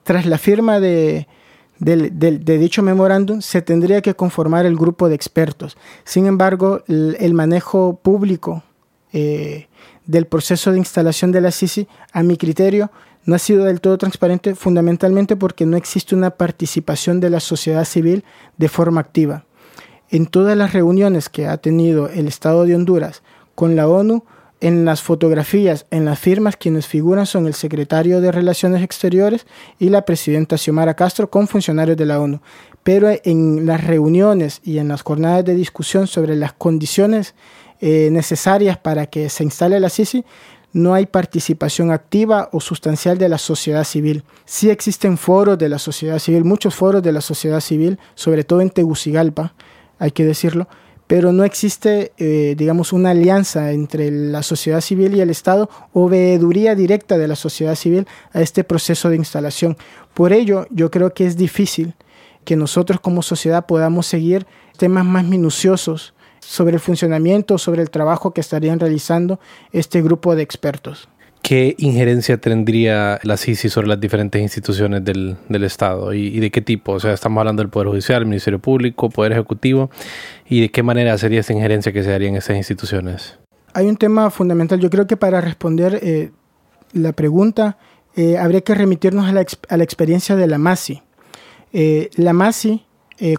tras 0.04 0.26
la 0.26 0.38
firma 0.38 0.78
de, 0.78 1.26
de 1.78 2.58
dicho 2.58 2.82
memorándum 2.82 3.40
se 3.40 3.62
tendría 3.62 4.00
que 4.00 4.14
conformar 4.14 4.66
el 4.66 4.76
grupo 4.76 5.08
de 5.08 5.14
expertos. 5.14 5.76
Sin 6.04 6.26
embargo, 6.26 6.82
el, 6.88 7.34
manejo 7.34 8.00
público 8.02 8.62
eh, 9.12 9.68
del 10.06 10.26
proceso 10.26 10.72
de 10.72 10.78
instalación 10.78 11.32
de 11.32 11.40
la 11.40 11.52
CICI, 11.52 11.86
a 12.12 12.22
mi 12.22 12.36
criterio, 12.36 12.90
no 13.24 13.34
ha 13.34 13.38
sido 13.38 13.64
del 13.64 13.80
todo 13.80 13.98
transparente 13.98 14.54
fundamentalmente 14.54 15.36
porque 15.36 15.66
no 15.66 15.76
existe 15.76 16.14
una 16.14 16.30
participación 16.30 17.20
de 17.20 17.30
la 17.30 17.40
sociedad 17.40 17.84
civil 17.84 18.24
de 18.56 18.68
forma 18.68 19.00
activa. 19.00 19.44
En 20.08 20.26
todas 20.26 20.56
las 20.56 20.72
reuniones 20.72 21.28
que 21.28 21.46
ha 21.46 21.56
tenido 21.56 22.08
el 22.08 22.28
Estado 22.28 22.64
de 22.64 22.76
Honduras 22.76 23.22
con 23.56 23.74
la 23.74 23.88
ONU, 23.88 24.24
en 24.60 24.84
las 24.84 25.02
fotografías, 25.02 25.86
en 25.90 26.04
las 26.04 26.18
firmas, 26.18 26.56
quienes 26.56 26.86
figuran 26.86 27.26
son 27.26 27.46
el 27.46 27.54
secretario 27.54 28.20
de 28.20 28.32
Relaciones 28.32 28.82
Exteriores 28.82 29.46
y 29.78 29.90
la 29.90 30.02
presidenta 30.02 30.56
Xiomara 30.56 30.94
Castro 30.94 31.30
con 31.30 31.46
funcionarios 31.46 31.96
de 31.96 32.06
la 32.06 32.20
ONU. 32.20 32.40
Pero 32.82 33.08
en 33.24 33.66
las 33.66 33.84
reuniones 33.84 34.60
y 34.64 34.78
en 34.78 34.88
las 34.88 35.02
jornadas 35.02 35.44
de 35.44 35.54
discusión 35.54 36.06
sobre 36.06 36.36
las 36.36 36.52
condiciones 36.52 37.34
eh, 37.80 38.08
necesarias 38.10 38.78
para 38.78 39.06
que 39.06 39.28
se 39.28 39.44
instale 39.44 39.78
la 39.80 39.90
CICI, 39.90 40.24
no 40.72 40.94
hay 40.94 41.06
participación 41.06 41.90
activa 41.90 42.48
o 42.52 42.60
sustancial 42.60 43.18
de 43.18 43.28
la 43.28 43.38
sociedad 43.38 43.84
civil. 43.84 44.24
Sí 44.44 44.70
existen 44.70 45.16
foros 45.16 45.58
de 45.58 45.68
la 45.68 45.78
sociedad 45.78 46.18
civil, 46.18 46.44
muchos 46.44 46.74
foros 46.74 47.02
de 47.02 47.12
la 47.12 47.20
sociedad 47.20 47.60
civil, 47.60 47.98
sobre 48.14 48.44
todo 48.44 48.60
en 48.60 48.70
Tegucigalpa, 48.70 49.54
hay 49.98 50.10
que 50.10 50.24
decirlo, 50.24 50.68
pero 51.06 51.32
no 51.32 51.44
existe, 51.44 52.12
eh, 52.18 52.54
digamos, 52.56 52.92
una 52.92 53.10
alianza 53.10 53.72
entre 53.72 54.10
la 54.10 54.42
sociedad 54.42 54.80
civil 54.80 55.14
y 55.14 55.20
el 55.20 55.30
Estado 55.30 55.70
o 55.92 56.08
veeduría 56.08 56.74
directa 56.74 57.16
de 57.16 57.28
la 57.28 57.36
sociedad 57.36 57.74
civil 57.76 58.06
a 58.32 58.40
este 58.40 58.64
proceso 58.64 59.08
de 59.08 59.16
instalación. 59.16 59.76
Por 60.14 60.32
ello, 60.32 60.66
yo 60.70 60.90
creo 60.90 61.14
que 61.14 61.26
es 61.26 61.36
difícil 61.36 61.94
que 62.44 62.56
nosotros 62.56 63.00
como 63.00 63.22
sociedad 63.22 63.66
podamos 63.66 64.06
seguir 64.06 64.46
temas 64.76 65.04
más 65.04 65.24
minuciosos 65.24 66.14
sobre 66.40 66.74
el 66.74 66.80
funcionamiento, 66.80 67.58
sobre 67.58 67.82
el 67.82 67.90
trabajo 67.90 68.32
que 68.32 68.40
estarían 68.40 68.78
realizando 68.78 69.40
este 69.72 70.02
grupo 70.02 70.34
de 70.36 70.42
expertos. 70.42 71.08
¿Qué 71.46 71.76
injerencia 71.78 72.38
tendría 72.38 73.20
la 73.22 73.36
CICI 73.36 73.68
sobre 73.68 73.86
las 73.86 74.00
diferentes 74.00 74.42
instituciones 74.42 75.04
del, 75.04 75.36
Estado 75.62 76.12
¿Y, 76.12 76.40
de 76.40 76.50
qué 76.50 76.60
tipo? 76.60 76.94
O 76.94 76.98
sea, 76.98 77.12
estamos 77.12 77.38
hablando 77.38 77.62
del 77.62 77.70
Poder 77.70 77.86
Judicial, 77.86 78.22
el 78.22 78.26
Ministerio 78.26 78.58
Público, 78.58 79.10
Poder 79.10 79.30
Ejecutivo, 79.30 79.88
¿y 80.48 80.60
de 80.62 80.70
qué 80.72 80.82
manera 80.82 81.16
sería 81.18 81.38
esa 81.38 81.52
injerencia 81.52 81.92
que 81.92 82.02
se 82.02 82.10
daría 82.10 82.30
en 82.30 82.34
esas 82.34 82.56
instituciones? 82.56 83.38
Hay 83.74 83.86
un 83.86 83.96
tema 83.96 84.28
fundamental. 84.30 84.80
Yo 84.80 84.90
creo 84.90 85.06
que 85.06 85.16
para 85.16 85.40
responder 85.40 86.00
eh, 86.02 86.32
la 86.92 87.12
pregunta 87.12 87.78
eh, 88.16 88.38
habría 88.38 88.62
que 88.62 88.74
remitirnos 88.74 89.26
a 89.26 89.32
la, 89.32 89.46
a 89.68 89.76
la, 89.76 89.84
experiencia 89.84 90.34
de 90.34 90.48
la 90.48 90.58
MASI. 90.58 91.04
Eh, 91.72 92.10
la 92.16 92.32
MASI, 92.32 92.84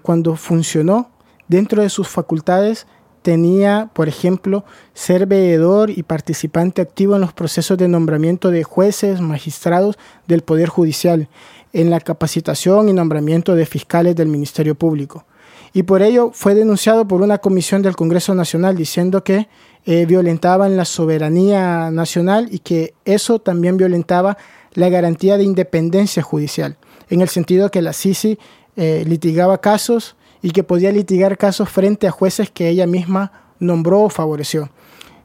cuando 0.01 0.38
funcionó, 0.38 1.12
dentro 1.49 1.82
de 1.82 1.89
sus 1.89 2.08
facultades, 2.08 2.88
tenía, 3.27 3.89
por 3.91 4.07
ejemplo, 4.07 4.63
ser 4.93 5.25
veedor 5.25 5.89
y 5.89 6.03
participante 6.03 6.81
activo 6.81 7.15
en 7.15 7.19
los 7.19 7.33
procesos 7.33 7.77
de 7.77 7.89
nombramiento 7.89 8.51
de 8.51 8.63
jueces, 8.63 9.19
magistrados 9.19 9.97
del 10.27 10.43
Poder 10.43 10.69
Judicial, 10.69 11.27
en 11.73 11.89
la 11.89 11.99
capacitación 11.99 12.87
y 12.87 12.93
nombramiento 12.93 13.53
de 13.53 13.65
fiscales 13.65 14.15
del 14.15 14.29
Ministerio 14.29 14.75
Público. 14.75 15.25
Y 15.73 15.83
por 15.83 16.03
ello 16.03 16.31
fue 16.33 16.55
denunciado 16.55 17.05
por 17.05 17.21
una 17.21 17.39
comisión 17.39 17.81
del 17.81 17.97
Congreso 17.97 18.33
Nacional 18.33 18.77
diciendo 18.77 19.25
que 19.25 19.49
eh, 19.85 20.05
violentaban 20.05 20.77
la 20.77 20.85
soberanía 20.85 21.91
nacional 21.91 22.47
y 22.49 22.59
que 22.59 22.93
eso 23.03 23.39
también 23.39 23.75
violentaba 23.75 24.37
la 24.71 24.87
garantía 24.87 25.35
de 25.35 25.43
independencia 25.43 26.23
judicial, 26.23 26.77
en 27.09 27.19
el 27.19 27.27
sentido 27.27 27.71
que 27.71 27.81
la 27.81 27.91
CICI 27.91 28.39
eh, 28.77 29.03
litigaba 29.05 29.59
casos 29.59 30.15
y 30.47 30.51
que 30.51 30.63
podía 30.63 30.93
litigar 30.93 31.38
casos 31.38 31.69
frente 31.69 32.07
a 32.07 32.12
jueces 32.12 32.49
que 32.49 32.69
ella 32.69 32.88
misma 32.88 33.33
nombró 33.60 34.03
o 34.03 34.10
favoreció. 34.10 34.69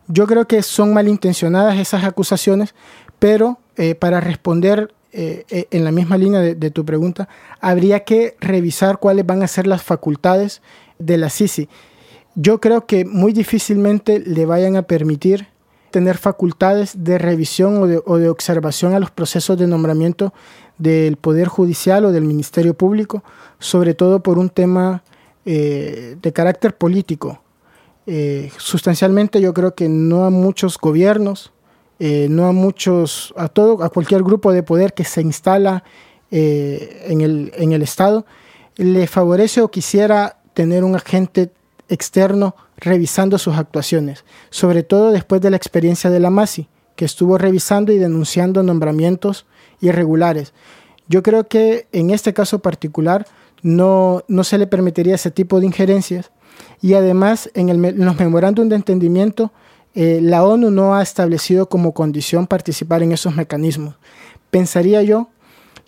Yo 0.09 0.27
creo 0.27 0.49
que 0.49 0.65
son 0.65 0.93
malintencionadas 0.93 1.79
esas 1.79 2.03
acusaciones, 2.03 2.75
pero 3.21 3.61
eh, 3.77 3.95
para 3.95 4.21
responder 4.21 4.93
eh, 5.13 5.45
eh, 5.49 5.69
en 5.71 5.85
la 5.85 5.93
misma 5.93 6.19
línea 6.19 6.41
de, 6.41 6.71
tu 6.73 6.85
pregunta, 6.85 7.29
habría 7.61 8.01
que 8.01 8.35
revisar 8.41 8.99
cuáles 8.99 9.25
van 9.25 9.45
a 9.45 9.47
ser 9.47 9.69
las 9.69 9.85
facultades 9.85 10.61
de 10.99 11.19
la 11.19 11.31
CICI. 11.31 11.69
Yo 12.35 12.61
creo 12.61 12.87
que 12.87 13.05
muy 13.05 13.33
difícilmente 13.33 14.19
le 14.19 14.45
vayan 14.45 14.75
a 14.75 14.83
permitir 14.83 15.47
tener 15.93 16.19
facultades 16.19 17.05
de 17.05 17.19
revisión 17.19 17.81
o 17.81 17.87
de, 17.87 18.03
o 18.07 18.17
de 18.17 18.29
observación 18.29 18.93
a 18.95 18.99
los 18.99 19.13
procesos 19.13 19.57
de 19.57 19.69
nombramiento 19.69 20.35
del 20.79 21.17
Poder 21.17 21.47
Judicial 21.47 22.07
o 22.07 22.11
del 22.11 22.25
Ministerio 22.25 22.75
Público, 22.75 23.23
sobre 23.61 23.95
todo 23.95 24.21
por 24.21 24.41
un 24.41 24.51
tema 24.51 25.05
eh, 25.45 26.17
de 26.23 26.33
carácter 26.33 26.77
político. 26.77 27.43
Eh, 28.07 28.51
sustancialmente 28.59 29.41
yo 29.41 29.53
creo 29.53 29.75
que 29.75 29.89
no 29.89 30.25
a 30.25 30.31
muchos 30.31 30.79
gobiernos, 30.79 31.53
eh, 31.99 32.27
no 32.31 32.47
a 32.47 32.53
muchos, 32.53 33.35
a 33.37 33.49
todo, 33.49 33.83
a 33.83 33.91
cualquier 33.91 34.23
grupo 34.23 34.53
de 34.53 34.63
poder 34.63 34.95
que 34.95 35.05
se 35.05 35.21
instala 35.21 35.85
en 36.31 37.21
el, 37.21 37.53
en 37.57 37.73
el 37.73 37.83
Estado, 37.83 38.25
le 38.77 39.07
favorece 39.07 39.61
o 39.61 39.71
quisiera 39.71 40.39
tener 40.55 40.83
un 40.83 40.97
agente 40.97 41.51
externo 41.91 42.57
revisando 42.79 43.37
sus 43.37 43.57
actuaciones, 43.57 44.25
sobre 44.49 44.83
todo 44.83 45.13
después 45.13 45.43
de 45.43 45.51
la 45.51 45.59
experiencia 45.59 46.09
de 46.09 46.21
la 46.21 46.31
MASI, 46.31 46.69
que 46.97 47.05
estuvo 47.05 47.37
revisando 47.37 47.93
y 47.93 47.99
denunciando 47.99 48.63
nombramientos 48.63 49.45
irregulares. 49.81 50.55
Yo 51.09 51.23
creo 51.23 51.49
que 51.49 51.87
en 51.93 52.11
este 52.11 52.33
caso 52.33 52.61
particular 52.61 53.27
no, 53.63 54.25
no 54.29 54.45
se 54.45 54.59
le 54.59 54.67
permitiría 54.67 55.15
ese 55.15 55.31
tipo 55.31 55.61
de 55.61 55.67
injerencias 55.67 56.31
y 56.81 56.95
además 56.95 57.51
en, 57.55 57.69
el, 57.69 57.81
los 57.97 58.19
memorándum 58.19 58.69
de 58.69 58.77
entendimiento 58.77 59.53
eh, 59.95 60.21
la 60.23 60.45
ONU 60.45 60.71
no 60.71 60.95
ha 60.95 61.03
establecido 61.03 61.69
como 61.69 61.93
condición 61.93 62.47
participar 62.47 63.03
en 63.03 63.13
esos 63.13 63.37
mecanismos. 63.37 63.97
Pensaría 64.51 65.03
yo 65.03 65.29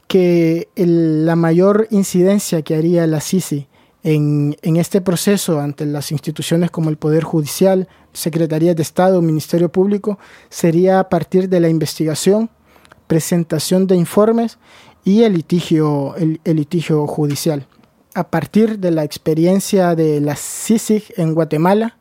que 0.07 0.69
la 0.77 1.37
mayor 1.37 1.89
incidencia 1.91 2.63
que 2.63 2.75
haría 2.75 3.07
la 3.07 3.21
CICI 3.21 3.67
en, 4.03 4.57
en, 4.61 4.77
este 4.77 5.01
proceso 5.01 5.61
ante 5.61 5.87
las 5.87 6.13
instituciones 6.13 6.71
como 6.71 6.91
el 6.91 6.99
Poder 6.99 7.25
Judicial, 7.25 7.89
Secretaría 8.13 8.75
de 8.75 8.83
Estado, 8.83 9.23
Ministerio 9.23 9.71
Público, 9.71 10.19
sería 10.51 11.01
a 11.01 11.09
partir 11.09 11.49
de 11.49 11.61
la 11.61 11.71
investigación 11.71 12.51
presentación 13.07 13.87
de 13.87 13.97
informes 13.97 14.59
y 15.05 15.23
el 15.23 15.35
litigio, 15.35 16.15
el, 16.17 16.41
litigio 16.45 17.07
judicial. 17.07 17.67
A 18.15 18.29
partir 18.29 18.79
de 18.79 18.91
la 18.91 19.05
experiencia 19.05 19.95
de 19.95 20.21
la 20.21 20.37
CICIG 20.37 21.15
en 21.17 21.35
Guatemala, 21.35 21.97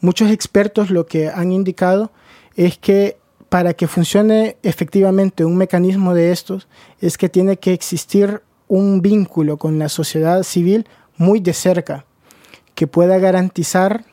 muchos 0.00 0.30
expertos 0.30 0.90
lo 0.90 1.06
que 1.06 1.28
han 1.28 1.52
indicado 1.52 2.12
es 2.56 2.78
que 2.78 3.18
para 3.48 3.74
que 3.74 3.88
funcione 3.88 4.56
efectivamente 4.62 5.44
un 5.44 5.56
mecanismo 5.56 6.14
de 6.14 6.30
estos 6.30 6.68
es 7.00 7.18
que 7.18 7.28
tiene 7.28 7.56
que 7.56 7.72
existir 7.72 8.42
un 8.68 9.02
vínculo 9.02 9.56
con 9.56 9.78
la 9.78 9.88
sociedad 9.88 10.44
civil 10.44 10.86
muy 11.16 11.40
de 11.40 11.52
cerca 11.52 12.04
que 12.76 12.86
pueda 12.86 13.18
garantizar 13.18 14.04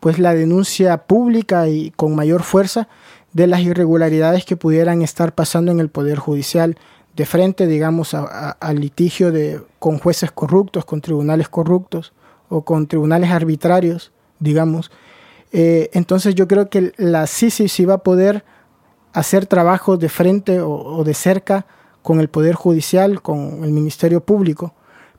pues 0.00 0.18
la 0.18 0.34
denuncia 0.34 1.06
pública 1.06 1.66
y 1.68 1.90
con 1.92 2.14
mayor 2.14 2.42
fuerza 2.42 2.88
de 3.34 3.46
las 3.48 3.60
irregularidades 3.60 4.46
que 4.46 4.56
pudieran 4.56 5.02
estar 5.02 5.34
pasando 5.34 5.70
en 5.72 5.80
el 5.80 5.90
Poder 5.90 6.18
Judicial 6.18 6.78
de 7.14 7.26
frente, 7.26 7.66
digamos, 7.66 8.14
al 8.14 8.80
litigio 8.80 9.30
de, 9.30 9.60
con 9.78 9.98
jueces 9.98 10.32
corruptos, 10.32 10.84
con 10.84 11.00
tribunales 11.00 11.48
corruptos 11.48 12.12
o 12.48 12.64
con 12.64 12.86
tribunales 12.86 13.30
arbitrarios, 13.30 14.12
digamos. 14.38 14.90
Eh, 15.52 15.90
entonces 15.92 16.34
yo 16.34 16.48
creo 16.48 16.68
que 16.68 16.92
la 16.96 17.26
CICI 17.26 17.68
sí 17.68 17.84
va 17.84 17.94
a 17.94 17.98
poder 17.98 18.44
hacer 19.12 19.46
trabajo 19.46 19.96
de 19.96 20.08
frente 20.08 20.60
o, 20.60 21.02
de 21.04 21.14
cerca 21.14 21.66
con 22.02 22.20
el 22.20 22.28
Poder 22.28 22.54
Judicial, 22.54 23.22
con 23.22 23.64
el 23.64 23.70
Ministerio 23.70 24.20
Público, 24.24 24.74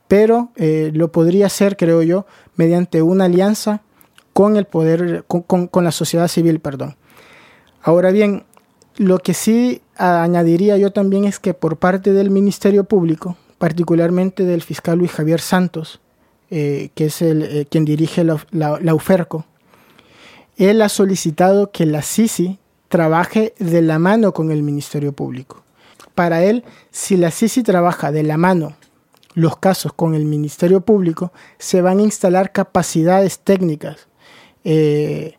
pero 0.08 0.52
eh, 0.56 0.92
lo 0.94 1.12
podría 1.12 1.48
hacer, 1.48 1.78
creo 1.78 2.02
yo, 2.02 2.26
mediante 2.56 3.02
una 3.02 3.26
alianza 3.26 3.82
con 4.34 4.58
el 4.58 4.66
poder, 4.66 5.24
con, 5.28 5.68
con 5.68 5.84
la 5.84 5.92
sociedad 5.92 6.28
civil, 6.28 6.60
perdón. 6.60 6.98
Ahora 7.86 8.10
bien, 8.10 8.46
lo 8.98 9.20
que 9.20 9.36
sí 9.36 9.84
añadiría 9.96 10.76
yo 10.78 10.92
también 10.92 11.26
es 11.26 11.38
que 11.38 11.54
por 11.54 11.78
parte 11.78 12.14
del 12.14 12.32
Ministerio 12.32 12.86
Público, 12.86 13.38
particularmente 13.60 14.44
del 14.44 14.64
fiscal 14.64 14.98
Luis 14.98 15.12
Javier 15.12 15.40
Santos, 15.40 16.02
eh, 16.50 16.90
que 16.96 17.06
es 17.06 17.22
el, 17.22 17.44
eh, 17.44 17.68
quien 17.70 17.86
dirige 17.86 18.24
la, 18.24 18.96
UFERCO, 18.96 19.46
él 20.58 20.82
ha 20.82 20.90
solicitado 20.90 21.70
que 21.70 21.86
la 21.86 22.02
CICI 22.02 22.58
trabaje 22.88 23.54
de 23.60 23.84
la 23.84 24.00
mano 24.00 24.34
con 24.34 24.50
el 24.50 24.64
Ministerio 24.64 25.14
Público. 25.14 25.62
Para 26.16 26.44
él, 26.44 26.64
si 26.90 27.18
la 27.18 27.30
CICI 27.30 27.62
trabaja 27.62 28.12
de 28.12 28.24
la 28.24 28.38
mano 28.38 28.76
los 29.36 29.58
casos 29.58 29.94
con 29.94 30.16
el 30.16 30.26
Ministerio 30.26 30.82
Público, 30.82 31.32
se 31.60 31.82
van 31.84 32.00
a 32.00 32.02
instalar 32.02 32.52
capacidades 32.52 33.38
técnicas, 33.38 34.08
eh, 34.64 35.38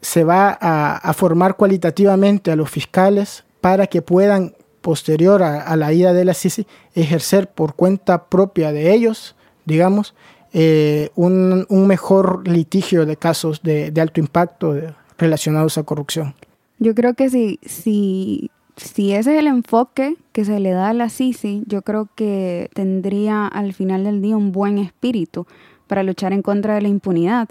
se 0.00 0.24
va 0.24 0.56
a, 0.60 1.12
formar 1.12 1.56
cualitativamente 1.56 2.50
a 2.50 2.56
los 2.56 2.70
fiscales 2.70 3.44
para 3.60 3.86
que 3.86 4.02
puedan, 4.02 4.54
posterior 4.80 5.42
a, 5.42 5.74
la 5.76 5.92
ida 5.92 6.12
de 6.12 6.24
la 6.24 6.34
CICI, 6.34 6.66
ejercer 6.94 7.48
por 7.48 7.74
cuenta 7.74 8.26
propia 8.28 8.72
de 8.72 8.94
ellos, 8.94 9.34
digamos, 9.64 10.14
eh, 10.52 11.10
un, 11.14 11.66
mejor 11.86 12.46
litigio 12.46 13.06
de 13.06 13.16
casos 13.16 13.62
de, 13.62 13.92
alto 14.00 14.20
impacto 14.20 14.74
relacionados 15.18 15.78
a 15.78 15.82
corrupción. 15.82 16.34
Yo 16.78 16.94
creo 16.94 17.14
que 17.14 17.28
si, 17.28 17.58
si, 17.66 18.50
si 18.76 19.12
ese 19.12 19.34
es 19.34 19.40
el 19.40 19.48
enfoque 19.48 20.16
que 20.32 20.44
se 20.44 20.60
le 20.60 20.70
da 20.70 20.90
a 20.90 20.94
la 20.94 21.10
CICI, 21.10 21.64
yo 21.66 21.82
creo 21.82 22.08
que 22.14 22.70
tendría 22.72 23.46
al 23.46 23.72
final 23.72 24.04
del 24.04 24.22
día 24.22 24.36
un 24.36 24.52
buen 24.52 24.78
espíritu 24.78 25.46
para 25.88 26.04
luchar 26.04 26.32
en 26.32 26.42
contra 26.42 26.76
de 26.76 26.82
la 26.82 26.88
impunidad. 26.88 27.48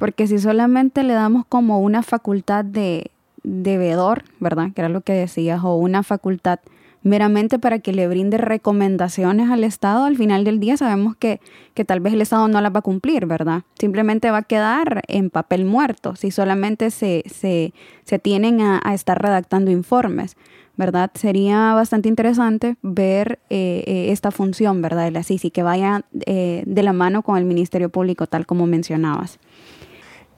Porque 0.00 0.26
si 0.26 0.38
solamente 0.38 1.02
le 1.02 1.12
damos 1.12 1.44
como 1.46 1.80
una 1.80 2.02
facultad 2.02 2.64
de, 2.64 3.10
devedor, 3.42 4.24
¿verdad? 4.38 4.72
Que 4.74 4.80
era 4.80 4.88
lo 4.88 5.02
que 5.02 5.12
decías, 5.12 5.60
o 5.62 5.76
una 5.76 6.02
facultad 6.02 6.58
meramente 7.02 7.58
para 7.58 7.80
que 7.80 7.92
le 7.92 8.08
brinde 8.08 8.38
recomendaciones 8.38 9.50
al 9.50 9.62
Estado, 9.62 10.04
al 10.04 10.16
final 10.16 10.44
del 10.44 10.58
día 10.58 10.78
sabemos 10.78 11.16
que, 11.16 11.38
que, 11.74 11.84
tal 11.84 12.00
vez 12.00 12.14
el 12.14 12.22
Estado 12.22 12.48
no 12.48 12.62
las 12.62 12.74
va 12.74 12.78
a 12.78 12.82
cumplir, 12.82 13.26
¿verdad? 13.26 13.62
Simplemente 13.78 14.30
va 14.30 14.38
a 14.38 14.42
quedar 14.42 15.02
en 15.06 15.28
papel 15.28 15.66
muerto 15.66 16.16
si 16.16 16.30
solamente 16.30 16.90
se, 16.90 17.22
se, 17.26 17.74
se 18.04 18.18
tienen 18.18 18.62
a, 18.62 18.80
estar 18.94 19.20
redactando 19.20 19.70
informes, 19.70 20.34
¿verdad? 20.78 21.10
Sería 21.14 21.74
bastante 21.74 22.08
interesante 22.08 22.76
ver 22.80 23.38
eh, 23.50 23.84
eh, 23.86 24.06
esta 24.12 24.30
función, 24.30 24.80
¿verdad? 24.80 25.04
De 25.04 25.10
la 25.10 25.22
CICI, 25.22 25.50
que 25.50 25.62
vaya 25.62 26.04
eh, 26.24 26.62
de 26.66 26.82
la 26.82 26.94
mano 26.94 27.20
con 27.22 27.36
el 27.36 27.44
Ministerio 27.44 27.90
Público, 27.90 28.26
tal 28.26 28.46
como 28.46 28.66
mencionabas. 28.66 29.38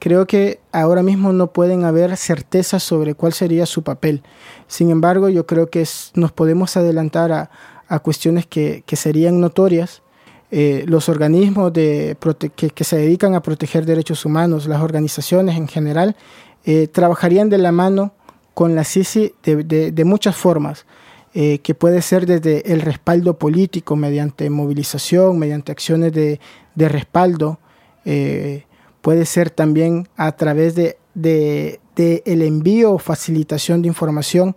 Creo 0.03 0.27
que 0.27 0.59
ahora 0.73 1.01
mismo 1.01 1.31
no 1.31 1.53
pueden 1.53 1.85
haber 1.85 2.17
certezas 2.17 2.83
sobre 2.83 3.15
cuál 3.15 3.31
sería 3.31 3.65
su 3.65 3.83
papel. 3.83 4.21
Sin 4.67 4.89
embargo, 4.89 5.29
yo 5.29 5.45
creo 5.45 5.69
que 5.69 5.87
nos 6.13 6.33
podemos 6.33 6.75
adelantar 6.75 7.31
a, 7.87 7.99
cuestiones 7.99 8.45
que, 8.45 8.83
serían 8.97 9.39
notorias. 9.39 10.01
Eh, 10.51 10.83
los 10.87 11.07
organismos 11.07 11.71
de 11.71 12.17
que, 12.53 12.83
se 12.83 12.97
dedican 12.97 13.33
a 13.33 13.41
proteger 13.41 13.85
derechos 13.85 14.25
humanos, 14.25 14.67
las 14.67 14.81
organizaciones 14.81 15.55
en 15.55 15.69
general, 15.69 16.17
eh, 16.65 16.89
trabajarían 16.89 17.49
de 17.49 17.59
la 17.59 17.71
mano 17.71 18.13
con 18.53 18.75
la 18.75 18.83
CICI 18.83 19.35
de, 19.41 20.03
muchas 20.03 20.35
formas, 20.35 20.85
eh, 21.33 21.59
que 21.59 21.75
puede 21.75 22.01
ser 22.01 22.25
desde 22.25 22.73
el 22.73 22.81
respaldo 22.81 23.37
político, 23.37 23.95
mediante 23.95 24.49
movilización, 24.49 25.39
mediante 25.39 25.71
acciones 25.71 26.11
de, 26.11 26.41
respaldo, 26.75 27.59
puede 29.03 29.25
ser 29.25 29.49
también 29.49 30.07
a 30.15 30.31
través 30.31 30.75
de, 30.75 30.97
el 32.25 32.41
envío 32.41 32.93
o 32.93 32.99
facilitación 32.99 33.81
de 33.81 33.89
información. 33.89 34.55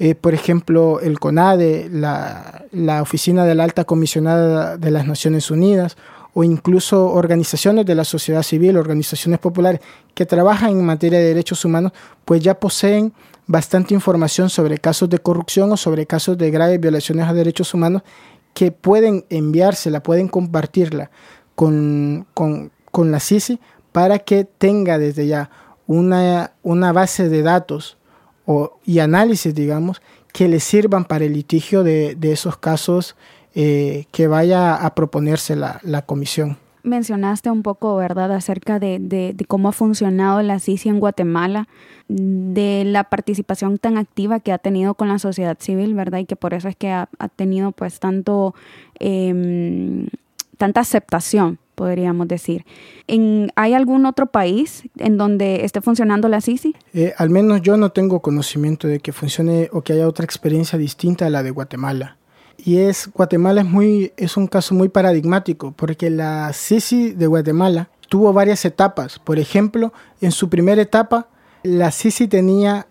Eh, 0.00 0.16
por 0.16 0.34
ejemplo, 0.34 1.00
el 1.00 1.20
CONADE, 1.20 1.88
la, 1.88 3.00
Oficina 3.00 3.44
de 3.44 3.54
la 3.54 3.62
Alta 3.62 3.84
Comisionada 3.84 4.76
de 4.76 4.90
las 4.90 5.06
Naciones 5.06 5.52
Unidas, 5.52 5.96
o 6.34 6.42
incluso 6.42 7.06
organizaciones 7.06 7.86
de 7.86 7.94
la 7.94 8.02
sociedad 8.02 8.42
civil, 8.42 8.76
organizaciones 8.76 9.38
populares 9.38 9.80
que 10.12 10.26
trabajan 10.26 10.70
en 10.70 10.84
materia 10.84 11.20
de 11.20 11.26
derechos 11.26 11.64
humanos, 11.64 11.92
pues 12.24 12.42
ya 12.42 12.58
poseen 12.58 13.12
bastante 13.46 13.94
información 13.94 14.50
sobre 14.50 14.78
casos 14.78 15.08
de 15.08 15.20
corrupción 15.20 15.70
o 15.70 15.76
sobre 15.76 16.04
casos 16.04 16.36
de 16.36 16.50
graves 16.50 16.80
violaciones 16.80 17.28
a 17.28 17.32
derechos 17.32 17.72
humanos 17.74 18.02
que 18.54 18.72
pueden 18.72 19.24
enviársela, 19.30 20.02
pueden 20.02 20.26
compartirla 20.26 21.12
con, 21.54 22.26
con 22.90 23.10
la 23.10 23.20
CICI 23.20 23.60
para 23.92 24.18
que 24.18 24.44
tenga 24.44 24.98
desde 24.98 25.26
ya 25.26 25.50
una, 25.86 26.52
una 26.62 26.92
base 26.92 27.28
de 27.28 27.42
datos 27.42 27.98
o, 28.46 28.78
y 28.84 29.00
análisis, 29.00 29.54
digamos, 29.54 30.00
que 30.32 30.48
le 30.48 30.60
sirvan 30.60 31.04
para 31.04 31.24
el 31.24 31.32
litigio 31.32 31.82
de, 31.82 32.16
esos 32.22 32.56
casos 32.56 33.16
eh, 33.54 34.06
que 34.12 34.26
vaya 34.26 34.74
a 34.76 34.94
proponerse 34.94 35.56
la, 35.56 36.02
comisión. 36.06 36.58
Mencionaste 36.82 37.50
un 37.50 37.62
poco, 37.62 37.96
¿verdad?, 37.96 38.32
acerca 38.32 38.78
de, 38.78 39.34
cómo 39.48 39.68
ha 39.68 39.72
funcionado 39.72 40.40
la 40.42 40.60
CICI 40.60 40.90
en 40.90 41.00
Guatemala, 41.00 41.66
de 42.08 42.84
la 42.86 43.04
participación 43.04 43.78
tan 43.78 43.98
activa 43.98 44.40
que 44.40 44.52
ha 44.52 44.58
tenido 44.58 44.94
con 44.94 45.08
la 45.08 45.18
sociedad 45.18 45.58
civil, 45.60 45.94
¿verdad? 45.94 46.20
Y 46.20 46.24
que 46.24 46.36
por 46.36 46.54
eso 46.54 46.68
es 46.68 46.76
que 46.76 46.90
ha, 46.90 47.08
tenido 47.36 47.72
pues 47.72 48.00
tanto, 48.00 48.54
em, 48.98 50.06
tanta 50.56 50.80
aceptación 50.80 51.58
podríamos 51.78 52.26
decir. 52.26 52.66
¿En, 53.06 53.52
¿Hay 53.54 53.72
algún 53.72 54.04
otro 54.04 54.26
país 54.26 54.82
en 54.98 55.16
donde 55.16 55.64
esté 55.64 55.80
funcionando 55.80 56.28
la 56.28 56.40
CICI? 56.40 56.74
Eh, 56.92 57.14
al 57.16 57.30
menos 57.30 57.62
yo 57.62 57.76
no 57.76 57.92
tengo 57.92 58.20
conocimiento 58.20 58.88
de 58.88 58.98
que 58.98 59.12
funcione 59.12 59.70
o 59.72 59.82
que 59.82 59.92
haya 59.92 60.08
otra 60.08 60.24
experiencia 60.24 60.76
distinta 60.76 61.26
a 61.26 61.30
la 61.30 61.44
de 61.44 61.52
Guatemala. 61.52 62.16
Y 62.58 62.78
es, 62.78 63.08
Guatemala 63.14 63.60
es, 63.60 63.68
muy, 63.68 64.12
es 64.16 64.36
un 64.36 64.48
caso 64.48 64.74
muy 64.74 64.88
paradigmático 64.88 65.72
porque 65.76 66.10
la 66.10 66.50
CICI 66.52 67.12
de 67.12 67.26
Guatemala 67.28 67.90
tuvo 68.08 68.32
varias 68.32 68.64
etapas. 68.64 69.20
Por 69.20 69.38
ejemplo, 69.38 69.92
en 70.20 70.32
su 70.32 70.48
primera 70.48 70.82
etapa, 70.82 71.28
la 71.62 71.92
CICI 71.92 72.26
tenía, 72.26 72.88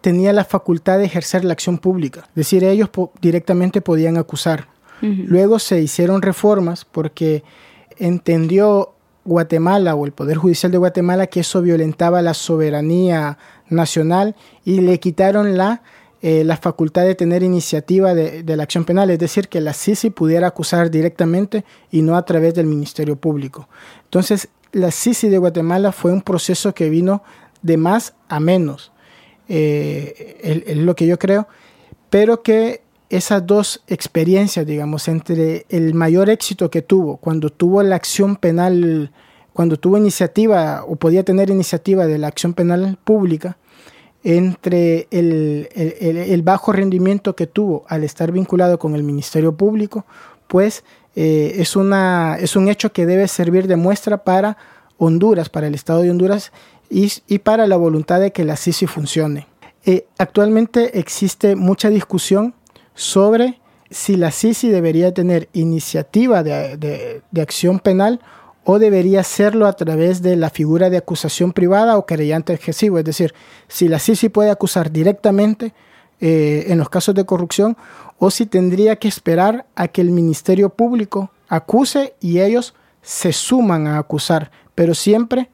tenía 0.00 0.32
la 0.32 0.44
facultad 0.44 0.98
de 0.98 1.06
ejercer 1.06 1.44
la 1.44 1.54
acción 1.54 1.78
pública. 1.78 2.20
Es 2.28 2.34
decir, 2.34 2.62
ellos 2.62 2.90
directamente 3.20 3.80
podían 3.80 4.16
acusar. 4.16 4.68
Luego 5.02 5.58
se 5.58 5.80
hicieron 5.80 6.20
reformas 6.20 6.84
porque 6.84 7.42
entendió 8.00 8.94
Guatemala 9.24 9.94
o 9.94 10.06
el 10.06 10.12
Poder 10.12 10.38
Judicial 10.38 10.72
de 10.72 10.78
Guatemala 10.78 11.26
que 11.28 11.40
eso 11.40 11.62
violentaba 11.62 12.22
la 12.22 12.34
soberanía 12.34 13.38
nacional 13.68 14.34
y 14.64 14.80
le 14.80 14.98
quitaron 14.98 15.56
la, 15.56 15.82
eh, 16.22 16.42
la 16.44 16.56
facultad 16.56 17.04
de 17.04 17.14
tener 17.14 17.42
iniciativa 17.42 18.14
de, 18.14 18.56
la 18.56 18.62
acción 18.62 18.84
penal, 18.84 19.10
es 19.10 19.18
decir, 19.18 19.48
que 19.48 19.60
la 19.60 19.74
CICI 19.74 20.10
pudiera 20.10 20.48
acusar 20.48 20.90
directamente 20.90 21.64
y 21.90 22.02
no 22.02 22.16
a 22.16 22.24
través 22.24 22.54
del 22.54 22.66
Ministerio 22.66 23.16
Público. 23.16 23.68
Entonces, 24.04 24.48
la 24.72 24.90
CICI 24.90 25.28
de 25.28 25.38
Guatemala 25.38 25.92
fue 25.92 26.12
un 26.12 26.22
proceso 26.22 26.74
que 26.74 26.88
vino 26.88 27.22
de 27.62 27.76
más 27.76 28.14
a 28.28 28.40
menos, 28.40 28.90
eh, 29.48 30.64
es 30.66 30.76
lo 30.76 30.94
que 30.94 31.06
yo 31.06 31.18
creo, 31.18 31.46
pero 32.08 32.42
que 32.42 32.82
esas 33.10 33.44
dos 33.44 33.82
experiencias, 33.88 34.64
digamos, 34.64 35.08
entre 35.08 35.66
el 35.68 35.94
mayor 35.94 36.30
éxito 36.30 36.70
que 36.70 36.80
tuvo 36.80 37.16
cuando 37.16 37.50
tuvo 37.50 37.82
la 37.82 37.96
acción 37.96 38.36
penal, 38.36 39.12
cuando 39.52 39.76
tuvo 39.76 39.98
iniciativa 39.98 40.84
o 40.86 40.94
podía 40.94 41.24
tener 41.24 41.50
iniciativa 41.50 42.06
de 42.06 42.18
la 42.18 42.28
acción 42.28 42.54
penal 42.54 42.98
pública, 43.02 43.58
entre 44.22 45.08
el, 45.10 46.42
bajo 46.44 46.72
rendimiento 46.72 47.34
que 47.34 47.46
tuvo 47.46 47.84
al 47.88 48.04
estar 48.04 48.32
vinculado 48.32 48.78
con 48.78 48.94
el 48.94 49.02
Ministerio 49.02 49.56
Público, 49.56 50.04
pues 50.46 50.84
eh, 51.16 51.54
es, 51.56 51.74
una, 51.74 52.36
es 52.38 52.54
un 52.54 52.68
hecho 52.68 52.92
que 52.92 53.06
debe 53.06 53.26
servir 53.28 53.66
de 53.66 53.76
muestra 53.76 54.22
para 54.22 54.56
Honduras, 54.98 55.48
para 55.48 55.66
el 55.66 55.74
Estado 55.74 56.02
de 56.02 56.10
Honduras 56.10 56.52
y, 56.90 57.38
para 57.38 57.66
la 57.66 57.76
voluntad 57.76 58.20
de 58.20 58.32
que 58.32 58.44
la 58.44 58.56
CICI 58.56 58.86
funcione. 58.86 59.46
Eh, 59.86 60.06
actualmente 60.18 60.98
existe 60.98 61.56
mucha 61.56 61.88
discusión 61.88 62.54
sobre 63.00 63.58
si 63.90 64.16
la 64.16 64.30
CICI 64.30 64.68
debería 64.68 65.14
tener 65.14 65.48
iniciativa 65.54 66.42
de, 66.42 67.22
acción 67.40 67.78
penal 67.78 68.20
o 68.62 68.78
debería 68.78 69.20
hacerlo 69.20 69.66
a 69.66 69.72
través 69.72 70.20
de 70.20 70.36
la 70.36 70.50
figura 70.50 70.90
de 70.90 70.98
acusación 70.98 71.52
privada 71.52 71.96
o 71.96 72.04
querellante 72.04 72.52
adhesivo. 72.52 72.98
Es 72.98 73.06
decir, 73.06 73.32
si 73.68 73.88
la 73.88 73.98
CICI 73.98 74.28
puede 74.28 74.50
acusar 74.50 74.92
directamente 74.92 75.72
eh, 76.20 76.66
en 76.68 76.76
los 76.76 76.90
casos 76.90 77.14
de 77.14 77.24
corrupción 77.24 77.74
o 78.18 78.30
si 78.30 78.44
tendría 78.44 78.96
que 78.96 79.08
esperar 79.08 79.64
a 79.74 79.88
que 79.88 80.02
el 80.02 80.10
Ministerio 80.10 80.68
Público 80.68 81.30
acuse 81.48 82.14
y 82.20 82.40
ellos 82.40 82.74
se 83.00 83.32
suman 83.32 83.86
a 83.86 83.96
acusar, 83.96 84.50
pero 84.74 84.94
siempre 84.94 85.48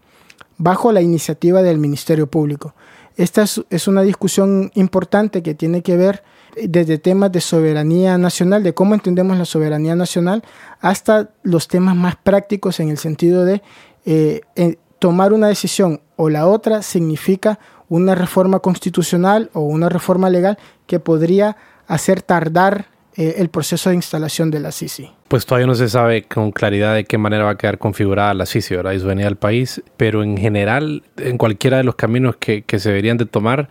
bajo 0.59 0.91
la 0.91 1.01
iniciativa 1.01 1.63
del 1.63 1.79
Ministerio 1.79 2.27
Público. 2.27 2.75
Esta 3.17 3.45
es, 3.71 3.89
una 3.89 4.03
discusión 4.03 4.73
importante 4.75 5.45
que 5.45 5.55
tiene 5.55 5.83
que 5.83 5.97
ver 5.97 6.25
desde 6.57 6.99
temas 6.99 7.33
de 7.33 7.41
soberanía 7.41 8.19
nacional, 8.19 8.63
de 8.63 8.75
cómo 8.75 8.95
entendemos 8.95 9.37
la 9.37 9.45
soberanía 9.45 9.95
nacional, 9.95 10.43
hasta 10.81 11.31
los 11.43 11.69
temas 11.69 11.97
más 11.97 12.17
prácticos 12.17 12.81
en 12.81 12.89
el 12.89 12.99
sentido 12.99 13.45
de 13.45 13.63
eh, 14.05 14.41
tomar 14.99 15.33
una 15.33 15.49
decisión 15.49 16.01
o 16.17 16.31
la 16.31 16.47
otra 16.47 16.83
significa 16.83 17.59
una 17.89 18.15
reforma 18.15 18.59
constitucional 18.61 19.51
o 19.53 19.61
una 19.61 19.89
reforma 19.89 20.31
legal 20.31 20.59
que 20.87 20.99
podría 20.99 21.57
hacer 21.87 22.23
tardar 22.23 22.87
eh, 23.17 23.37
el 23.39 23.49
proceso 23.49 23.91
de 23.91 23.97
instalación 23.97 24.51
de 24.51 24.61
la 24.61 24.73
CICI. 24.73 25.11
Pues 25.29 25.47
todavía 25.47 25.67
no 25.67 25.75
se 25.75 25.89
sabe 25.89 26.25
con 26.25 26.53
claridad 26.53 26.95
de 26.95 27.05
qué 27.05 27.17
manera 27.17 27.45
va 27.45 27.53
a 27.53 27.57
quedar 27.57 27.79
configurada 27.79 28.35
la 28.35 28.45
CICI, 28.45 28.77
¿verdad? 28.77 28.93
Y 28.93 29.01
su 29.01 29.07
venida 29.07 29.27
al 29.27 29.37
país, 29.37 29.83
pero 29.97 30.23
en 30.23 30.37
general, 30.37 31.03
en 31.17 31.39
cualquiera 31.39 31.79
de 31.79 31.85
los 31.85 31.95
caminos 31.95 32.37
que, 32.37 32.65
se 32.67 32.89
deberían 32.89 33.17
de 33.17 33.27
tomar, 33.27 33.69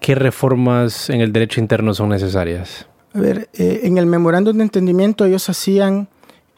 ¿qué 0.00 0.14
reformas 0.14 1.10
en 1.10 1.20
el 1.20 1.32
derecho 1.32 1.60
interno 1.60 1.94
son 1.94 2.08
necesarias? 2.08 2.86
A 3.14 3.20
ver, 3.20 3.48
eh, 3.54 3.80
en 3.84 3.98
el 3.98 4.06
memorándum 4.06 4.56
de 4.56 4.64
entendimiento 4.64 5.24
ellos 5.24 5.48
hacían 5.48 6.08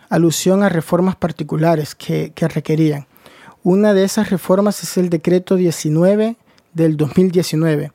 alusión 0.09 0.63
a 0.63 0.69
reformas 0.69 1.17
particulares 1.17 1.95
que, 1.95 2.33
que 2.35 2.49
requerían. 2.49 3.07
Una 3.63 3.95
de 3.95 4.05
esas 4.05 4.31
reformas 4.31 4.83
es 4.83 4.97
el 4.97 5.09
decreto 5.09 5.57
19 5.57 6.37
del 6.75 6.97
2019. 6.97 7.93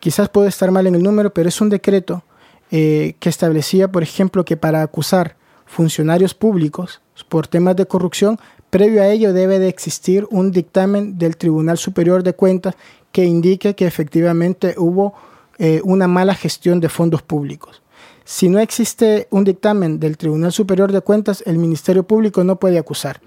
Quizás 0.00 0.28
puede 0.28 0.48
estar 0.48 0.70
mal 0.70 0.86
en 0.86 0.94
el 0.94 1.02
número, 1.02 1.32
pero 1.32 1.48
es 1.48 1.60
un 1.60 1.68
decreto 1.68 2.24
eh, 2.70 3.16
que 3.20 3.28
establecía, 3.28 3.90
por 3.90 4.02
ejemplo, 4.02 4.44
que 4.44 4.56
para 4.56 4.82
acusar 4.82 5.36
funcionarios 5.66 6.34
públicos 6.34 7.00
por 7.28 7.46
temas 7.46 7.76
de 7.76 7.86
corrupción, 7.86 8.38
previo 8.70 9.02
a 9.02 9.08
ello 9.08 9.32
debe 9.32 9.58
de 9.58 9.68
existir 9.68 10.26
un 10.30 10.50
dictamen 10.50 11.18
del 11.18 11.36
Tribunal 11.36 11.78
Superior 11.78 12.22
de 12.22 12.32
Cuentas 12.32 12.74
que 13.12 13.24
indique 13.24 13.74
que 13.74 13.86
efectivamente 13.86 14.74
hubo 14.78 15.14
eh, 15.58 15.80
una 15.84 16.08
mala 16.08 16.34
gestión 16.34 16.80
de 16.80 16.88
fondos 16.88 17.22
públicos. 17.22 17.82
Si 18.24 18.48
no 18.48 18.58
existe 18.58 19.28
un 19.30 19.44
dictamen 19.44 20.00
del 20.00 20.16
Tribunal 20.16 20.52
Superior 20.52 20.92
de 20.92 21.00
Cuentas, 21.00 21.42
el 21.46 21.58
Ministerio 21.58 22.04
Público 22.04 22.42
no 22.44 22.56
puede 22.56 22.78
acusar. 22.78 23.20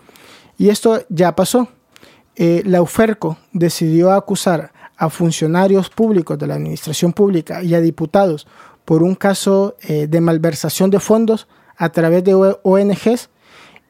Y 0.58 0.69
esto 0.69 1.02
ya 1.10 1.36
pasó. 1.36 1.67
Eh, 2.36 2.63
la 2.65 2.82
UFERCO 2.82 3.38
decidió 3.54 4.12
acusar 4.12 4.71
a 4.98 5.10
funcionarios 5.10 5.89
públicos 5.89 6.38
de 6.38 6.48
la 6.48 6.56
administración 6.56 7.13
pública 7.13 7.63
y 7.63 7.76
a 7.76 7.82
diputados 7.82 8.48
por 8.86 9.04
un 9.04 9.15
caso 9.15 9.76
eh, 9.82 10.08
de 10.08 10.21
malversación 10.21 10.89
de 10.89 11.00
fondos 11.00 11.48
a 11.78 11.89
través 11.89 12.24
de 12.24 12.34
ONGs 12.34 13.30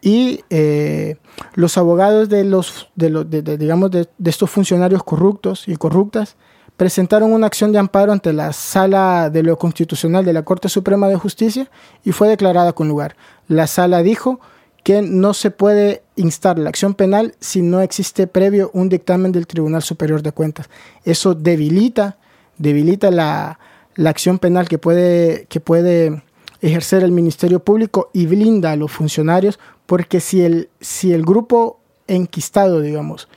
y 0.01 0.43
eh, 0.49 1.17
los 1.55 1.77
abogados 1.77 2.29
de 2.29 2.43
los 2.43 2.89
de, 2.95 3.57
digamos 3.57 3.91
de, 3.91 4.07
estos 4.23 4.49
funcionarios 4.49 5.03
corruptos 5.03 5.67
y 5.67 5.75
corruptas 5.75 6.35
presentaron 6.77 7.31
una 7.31 7.47
acción 7.47 7.71
de 7.71 7.79
amparo 7.79 8.11
ante 8.11 8.33
la 8.33 8.53
sala 8.53 9.29
de 9.29 9.43
lo 9.43 9.57
constitucional 9.57 10.25
de 10.25 10.33
la 10.33 10.43
Corte 10.43 10.69
Suprema 10.69 11.07
de 11.07 11.15
Justicia 11.15 11.69
y 12.03 12.11
fue 12.11 12.27
declarada 12.27 12.73
con 12.73 12.87
lugar. 12.87 13.15
La 13.47 13.65
sala 13.67 14.03
dijo 14.03 14.39
que 14.83 15.01
no 15.01 15.33
se 15.33 15.51
puede 15.51 16.03
instar 16.15 16.59
la 16.59 16.69
acción 16.69 16.93
penal 16.93 17.33
si 17.39 17.61
no 17.61 17.81
existe 17.81 18.27
previo 18.27 18.69
un 18.73 18.89
dictamen 18.89 19.31
del 19.31 19.47
Tribunal 19.47 19.81
Superior 19.81 20.21
de 20.21 20.31
Cuentas. 20.31 20.69
Eso 21.03 21.33
debilita, 21.33 22.17
debilita 22.57 23.09
la, 23.09 23.57
la 23.95 24.09
acción 24.09 24.37
penal 24.37 24.67
que 24.67 24.77
puede, 24.77 25.47
que 25.49 25.59
puede 25.59 26.21
ejercer 26.61 27.03
el 27.03 27.11
Ministerio 27.11 27.59
Público 27.59 28.09
y 28.13 28.25
blinda 28.25 28.71
a 28.71 28.75
los 28.75 28.91
funcionarios, 28.91 29.59
porque 29.85 30.19
si 30.19 30.41
el, 30.41 30.69
si 30.79 31.13
el 31.13 31.23
grupo 31.23 31.79
enquistado, 32.07 32.81
digamos, 32.81 33.27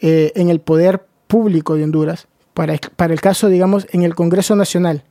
eh, 0.00 0.32
en 0.34 0.50
el 0.50 0.60
poder 0.60 1.06
público 1.26 1.74
de 1.74 1.84
Honduras, 1.84 2.28
para, 2.54 2.78
para 2.96 3.12
el 3.12 3.20
caso, 3.20 3.48
digamos, 3.48 3.86
en 3.90 4.02
el 4.02 4.14
Congreso 4.14 4.56
Nacional, 4.56 5.04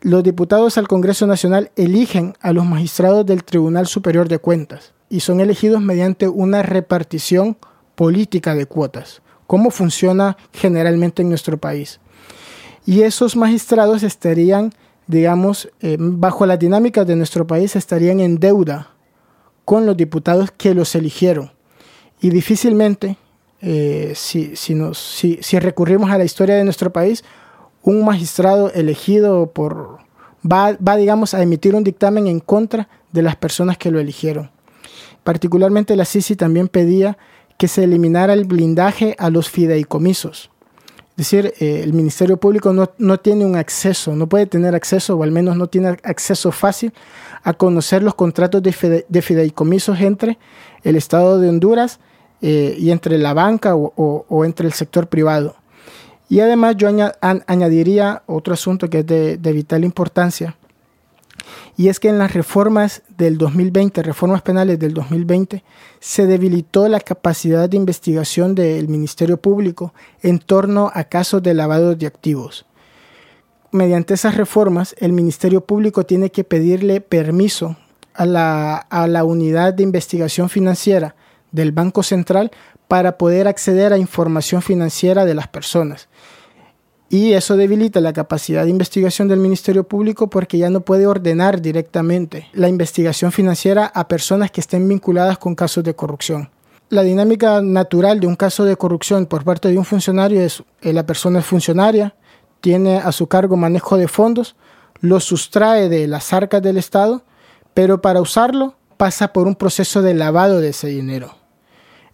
los 0.00 0.22
diputados 0.24 0.78
al 0.78 0.88
Congreso 0.88 1.26
Nacional 1.26 1.70
eligen 1.76 2.34
a 2.40 2.52
los 2.52 2.64
magistrados 2.64 3.24
del 3.24 3.44
Tribunal 3.44 3.86
Superior 3.86 4.28
de 4.28 4.38
Cuentas 4.38 4.94
y 5.08 5.20
son 5.20 5.40
elegidos 5.40 5.80
mediante 5.80 6.28
una 6.28 6.62
repartición 6.62 7.56
política 7.94 8.54
de 8.54 8.66
cuotas, 8.66 9.22
como 9.46 9.70
funciona 9.70 10.36
generalmente 10.52 11.22
en 11.22 11.28
nuestro 11.28 11.58
país. 11.58 12.00
Y 12.84 13.02
esos 13.02 13.36
magistrados 13.36 14.02
estarían, 14.02 14.72
digamos, 15.06 15.68
eh, 15.80 15.96
bajo 16.00 16.46
la 16.46 16.56
dinámica 16.56 17.04
de 17.04 17.14
nuestro 17.14 17.46
país, 17.46 17.76
estarían 17.76 18.18
en 18.20 18.40
deuda 18.40 18.91
con 19.64 19.86
los 19.86 19.96
diputados 19.96 20.50
que 20.50 20.74
los 20.74 20.94
eligieron. 20.94 21.52
Y 22.20 22.30
difícilmente, 22.30 23.16
eh, 23.60 24.12
si, 24.14 24.56
si, 24.56 24.74
nos, 24.74 24.98
si, 24.98 25.38
si, 25.42 25.58
recurrimos 25.58 26.10
a 26.10 26.18
la 26.18 26.24
historia 26.24 26.56
de 26.56 26.64
nuestro 26.64 26.92
país, 26.92 27.24
un 27.82 28.04
magistrado 28.04 28.72
elegido 28.72 29.50
por, 29.52 29.98
va, 30.50 30.76
va, 30.76 30.96
digamos, 30.96 31.34
a 31.34 31.42
emitir 31.42 31.74
un 31.74 31.84
dictamen 31.84 32.26
en 32.26 32.40
contra 32.40 32.88
de 33.12 33.22
las 33.22 33.36
personas 33.36 33.78
que 33.78 33.90
lo 33.90 33.98
eligieron. 34.00 34.50
Particularmente 35.24 35.96
la 35.96 36.04
CICI 36.04 36.36
también 36.36 36.68
pedía 36.68 37.16
que 37.58 37.68
se 37.68 37.84
eliminara 37.84 38.32
el 38.32 38.44
blindaje 38.44 39.14
a 39.18 39.30
los 39.30 39.48
fideicomisos. 39.48 40.50
Es 41.12 41.30
decir, 41.30 41.52
eh, 41.60 41.82
el 41.84 41.92
Ministerio 41.92 42.38
Público 42.38 42.72
no, 42.72 43.18
tiene 43.18 43.44
un 43.44 43.56
acceso, 43.56 44.16
no 44.16 44.26
puede 44.28 44.46
tener 44.46 44.74
acceso, 44.74 45.16
o 45.16 45.22
al 45.22 45.30
menos 45.30 45.56
no 45.56 45.66
tiene 45.66 45.88
acceso 46.04 46.50
fácil 46.52 46.92
a 47.42 47.52
conocer 47.52 48.02
los 48.02 48.14
contratos 48.14 48.62
de, 48.62 49.22
fideicomisos 49.22 50.00
entre 50.00 50.38
el 50.82 50.96
Estado 50.96 51.38
de 51.38 51.50
Honduras 51.50 52.00
eh, 52.40 52.76
y 52.78 52.90
entre 52.90 53.18
la 53.18 53.34
banca 53.34 53.74
o, 53.76 54.44
entre 54.44 54.66
el 54.66 54.72
sector 54.72 55.06
privado. 55.08 55.56
Y 56.30 56.40
además 56.40 56.76
yo 56.78 56.88
añadiría 57.20 58.22
otro 58.24 58.54
asunto 58.54 58.88
que 58.88 59.00
es 59.00 59.06
de 59.06 59.52
vital 59.52 59.84
importancia, 59.84 60.56
y 61.76 61.88
es 61.88 62.00
que 62.00 62.08
en 62.08 62.18
las 62.18 62.34
reformas 62.34 63.02
del 63.16 63.38
2020, 63.38 64.02
reformas 64.02 64.42
penales 64.42 64.78
del 64.78 64.94
2020, 64.94 65.64
se 66.00 66.26
debilitó 66.26 66.88
la 66.88 67.00
capacidad 67.00 67.68
de 67.68 67.76
investigación 67.76 68.54
del 68.54 68.88
Ministerio 68.88 69.38
Público 69.38 69.94
en 70.22 70.38
torno 70.38 70.90
a 70.94 71.04
casos 71.04 71.42
de 71.42 71.54
lavado 71.54 71.94
de 71.94 72.06
activos. 72.06 72.66
Mediante 73.70 74.14
esas 74.14 74.36
reformas, 74.36 74.94
el 74.98 75.12
Ministerio 75.12 75.62
Público 75.62 76.04
tiene 76.04 76.30
que 76.30 76.44
pedirle 76.44 77.00
permiso 77.00 77.76
a 78.12 78.26
la, 78.26 78.76
a 78.76 79.06
la 79.06 79.24
unidad 79.24 79.72
de 79.72 79.82
investigación 79.82 80.50
financiera 80.50 81.14
del 81.52 81.72
Banco 81.72 82.02
Central 82.02 82.50
para 82.86 83.16
poder 83.16 83.48
acceder 83.48 83.94
a 83.94 83.98
información 83.98 84.60
financiera 84.60 85.24
de 85.24 85.34
las 85.34 85.48
personas 85.48 86.08
y 87.12 87.34
eso 87.34 87.58
debilita 87.58 88.00
la 88.00 88.14
capacidad 88.14 88.64
de 88.64 88.70
investigación 88.70 89.28
del 89.28 89.38
Ministerio 89.38 89.84
Público 89.84 90.30
porque 90.30 90.56
ya 90.56 90.70
no 90.70 90.80
puede 90.80 91.06
ordenar 91.06 91.60
directamente 91.60 92.48
la 92.54 92.70
investigación 92.70 93.32
financiera 93.32 93.84
a 93.84 94.08
personas 94.08 94.50
que 94.50 94.62
estén 94.62 94.88
vinculadas 94.88 95.36
con 95.36 95.54
casos 95.54 95.84
de 95.84 95.94
corrupción. 95.94 96.48
La 96.88 97.02
dinámica 97.02 97.60
natural 97.60 98.18
de 98.18 98.26
un 98.26 98.34
caso 98.34 98.64
de 98.64 98.78
corrupción 98.78 99.26
por 99.26 99.44
parte 99.44 99.68
de 99.68 99.76
un 99.76 99.84
funcionario 99.84 100.40
es 100.40 100.62
que 100.80 100.94
la 100.94 101.04
persona 101.04 101.40
es 101.40 101.44
funcionaria, 101.44 102.14
tiene 102.62 102.96
a 102.96 103.12
su 103.12 103.26
cargo 103.26 103.58
manejo 103.58 103.98
de 103.98 104.08
fondos, 104.08 104.56
lo 105.02 105.20
sustrae 105.20 105.90
de 105.90 106.06
las 106.06 106.32
arcas 106.32 106.62
del 106.62 106.78
Estado, 106.78 107.24
pero 107.74 108.00
para 108.00 108.22
usarlo 108.22 108.76
pasa 108.96 109.34
por 109.34 109.46
un 109.46 109.54
proceso 109.54 110.00
de 110.00 110.14
lavado 110.14 110.62
de 110.62 110.70
ese 110.70 110.88
dinero. 110.88 111.34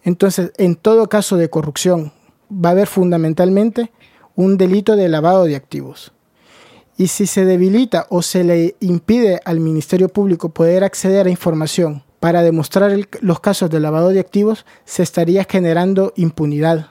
Entonces, 0.03 0.51
en 0.57 0.75
todo 0.75 1.07
caso 1.07 1.37
de 1.37 1.49
corrupción, 1.49 2.11
va 2.51 2.69
a 2.69 2.71
haber 2.73 2.87
fundamentalmente 2.87 3.91
un 4.39 4.57
delito 4.57 4.95
de 4.95 5.09
lavado 5.09 5.43
de 5.43 5.57
activos. 5.57 6.13
Y 6.95 7.07
si 7.07 7.27
se 7.27 7.43
debilita 7.43 8.07
o 8.09 8.21
se 8.21 8.45
le 8.45 8.75
impide 8.79 9.41
al 9.43 9.59
Ministerio 9.59 10.07
Público 10.07 10.47
poder 10.47 10.85
acceder 10.85 11.27
a 11.27 11.29
información 11.29 12.03
para 12.21 12.41
demostrar 12.41 12.97
los 13.19 13.41
casos 13.41 13.69
de 13.69 13.81
lavado 13.81 14.09
de 14.09 14.21
activos, 14.21 14.65
se 14.85 15.03
estaría 15.03 15.43
generando 15.43 16.13
impunidad 16.15 16.87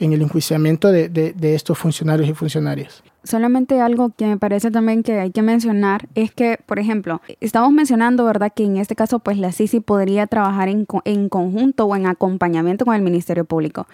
en 0.00 0.12
el 0.12 0.22
enjuiciamiento 0.22 0.90
de, 0.90 1.08
de, 1.08 1.54
estos 1.54 1.78
funcionarios 1.78 2.28
y 2.28 2.34
funcionarias. 2.34 3.04
Solamente 3.22 3.80
algo 3.80 4.10
que 4.16 4.26
me 4.26 4.36
parece 4.36 4.72
también 4.72 5.04
que 5.04 5.20
hay 5.20 5.30
que 5.30 5.42
mencionar 5.42 6.08
es 6.16 6.32
que, 6.32 6.58
por 6.66 6.80
ejemplo, 6.80 7.22
estamos 7.40 7.72
mencionando, 7.72 8.24
¿verdad?, 8.24 8.52
que 8.54 8.64
en 8.64 8.76
este 8.76 8.96
caso, 8.96 9.20
pues 9.20 9.38
la 9.38 9.52
CICI 9.52 9.80
podría 9.80 10.26
trabajar 10.26 10.68
en, 10.68 10.86
en 11.04 11.28
conjunto 11.28 11.86
o 11.86 11.96
en 11.96 12.06
acompañamiento 12.06 12.84
con 12.84 12.94
el 12.94 13.02
Ministerio 13.02 13.44
Público. 13.44 13.86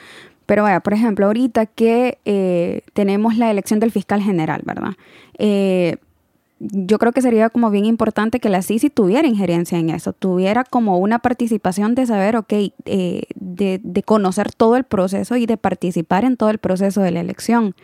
Pero 0.47 0.65
vaya, 0.65 0.81
por 0.81 0.93
ejemplo, 0.93 1.27
ahorita 1.27 1.67
que 1.67 2.19
eh, 2.25 2.83
tenemos 2.93 3.37
la 3.37 3.51
elección 3.51 3.81
del 3.81 3.91
fiscal 3.91 4.23
general, 4.23 4.63
¿verdad? 4.65 4.95
Eh, 5.39 5.97
yo 6.65 6.99
creo 6.99 7.11
que 7.11 7.23
sería 7.23 7.51
como 7.51 7.71
bien 7.71 7.87
importante 7.87 8.39
que 8.39 8.49
la 8.49 8.63
CICI 8.63 8.91
tuviera 8.91 9.27
injerencia 9.27 9.79
en 9.79 9.91
eso, 9.91 10.13
tuviera 10.13 10.63
como 10.63 10.99
una 10.99 11.19
participación 11.19 11.97
de 11.97 12.07
saber, 12.07 12.37
ok, 12.37 12.53
eh, 12.85 13.23
de, 13.35 14.03
conocer 14.05 14.53
todo 14.53 14.77
el 14.77 14.85
proceso 14.85 15.37
y 15.37 15.47
de 15.47 15.57
participar 15.57 16.25
en 16.25 16.37
todo 16.37 16.51
el 16.51 16.59
proceso 16.59 17.01
de 17.01 17.11
la 17.11 17.21
elección, 17.21 17.75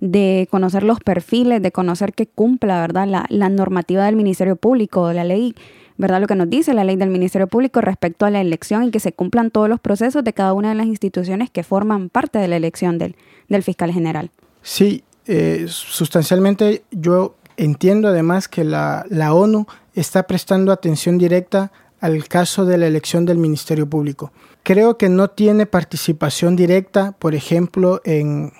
de 0.00 0.48
conocer 0.50 0.82
los 0.82 1.00
perfiles, 1.00 1.60
de 1.60 1.72
conocer 1.72 2.14
que 2.14 2.26
cumpla, 2.26 2.80
¿verdad? 2.80 3.06
La, 3.06 3.26
la 3.28 3.50
normativa 3.50 4.06
del 4.06 4.16
Ministerio 4.16 4.56
Público, 4.56 5.12
la 5.12 5.24
ley 5.24 5.54
¿verdad? 5.96 6.20
Lo 6.20 6.26
que 6.26 6.34
nos 6.34 6.48
dice 6.48 6.74
la 6.74 6.84
ley 6.84 6.96
del 6.96 7.10
Ministerio 7.10 7.46
Público 7.46 7.80
respecto 7.80 8.26
a 8.26 8.30
la 8.30 8.40
elección 8.40 8.84
y 8.84 8.90
que 8.90 9.00
se 9.00 9.12
cumplan 9.12 9.50
todos 9.50 9.68
los 9.68 9.80
procesos 9.80 10.24
de 10.24 10.32
cada 10.32 10.52
una 10.52 10.70
de 10.70 10.74
las 10.74 10.86
instituciones 10.86 11.50
que 11.50 11.62
forman 11.62 12.08
parte 12.08 12.38
de 12.38 12.48
la 12.48 12.56
elección 12.56 12.98
del, 12.98 13.16
del 13.48 13.62
fiscal 13.62 13.92
general. 13.92 14.30
Sí, 14.62 15.04
eh, 15.26 15.66
sustancialmente 15.68 16.82
yo 16.90 17.36
entiendo 17.56 18.08
además 18.08 18.48
que 18.48 18.64
la, 18.64 19.04
la 19.08 19.34
ONU 19.34 19.66
está 19.94 20.24
prestando 20.24 20.72
atención 20.72 21.18
directa 21.18 21.72
al 22.00 22.26
caso 22.26 22.64
de 22.64 22.78
la 22.78 22.86
elección 22.86 23.24
del 23.26 23.38
Ministerio 23.38 23.88
Público. 23.88 24.32
Creo 24.64 24.98
que 24.98 25.08
no 25.08 25.28
tiene 25.28 25.66
participación 25.66 26.56
directa, 26.56 27.12
por 27.18 27.34
ejemplo, 27.34 28.00
en, 28.04 28.52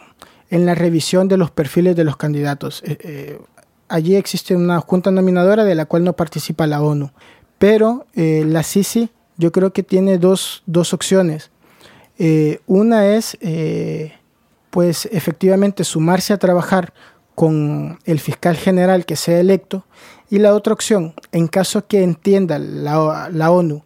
en 0.50 0.66
la 0.66 0.74
revisión 0.74 1.28
de 1.28 1.36
los 1.36 1.50
perfiles 1.50 1.96
de 1.96 2.04
los 2.04 2.16
candidatos. 2.16 2.82
Eh, 2.84 2.98
eh, 3.00 3.38
allí 3.92 4.16
existe 4.16 4.56
una 4.56 4.80
junta 4.80 5.10
nominadora 5.10 5.64
de 5.64 5.74
la 5.74 5.84
cual 5.84 6.02
no 6.02 6.14
participa 6.14 6.66
la 6.66 6.82
ONU. 6.82 7.10
Pero 7.58 8.06
eh, 8.14 8.44
la 8.46 8.62
Sisi 8.62 9.10
yo 9.36 9.52
creo 9.52 9.72
que 9.72 9.82
tiene 9.82 10.18
dos, 10.18 10.62
dos 10.66 10.94
opciones. 10.94 11.50
Eh, 12.18 12.60
una 12.66 13.06
es, 13.06 13.36
eh, 13.40 14.14
pues 14.70 15.08
efectivamente, 15.12 15.84
sumarse 15.84 16.32
a 16.32 16.38
trabajar 16.38 16.94
con 17.34 17.98
el 18.04 18.18
fiscal 18.18 18.56
general 18.56 19.04
que 19.04 19.16
sea 19.16 19.40
electo. 19.40 19.84
Y 20.30 20.38
la 20.38 20.54
otra 20.54 20.72
opción, 20.72 21.14
en 21.30 21.46
caso 21.46 21.86
que 21.86 22.02
entienda 22.02 22.58
la, 22.58 23.28
la 23.30 23.50
ONU 23.50 23.82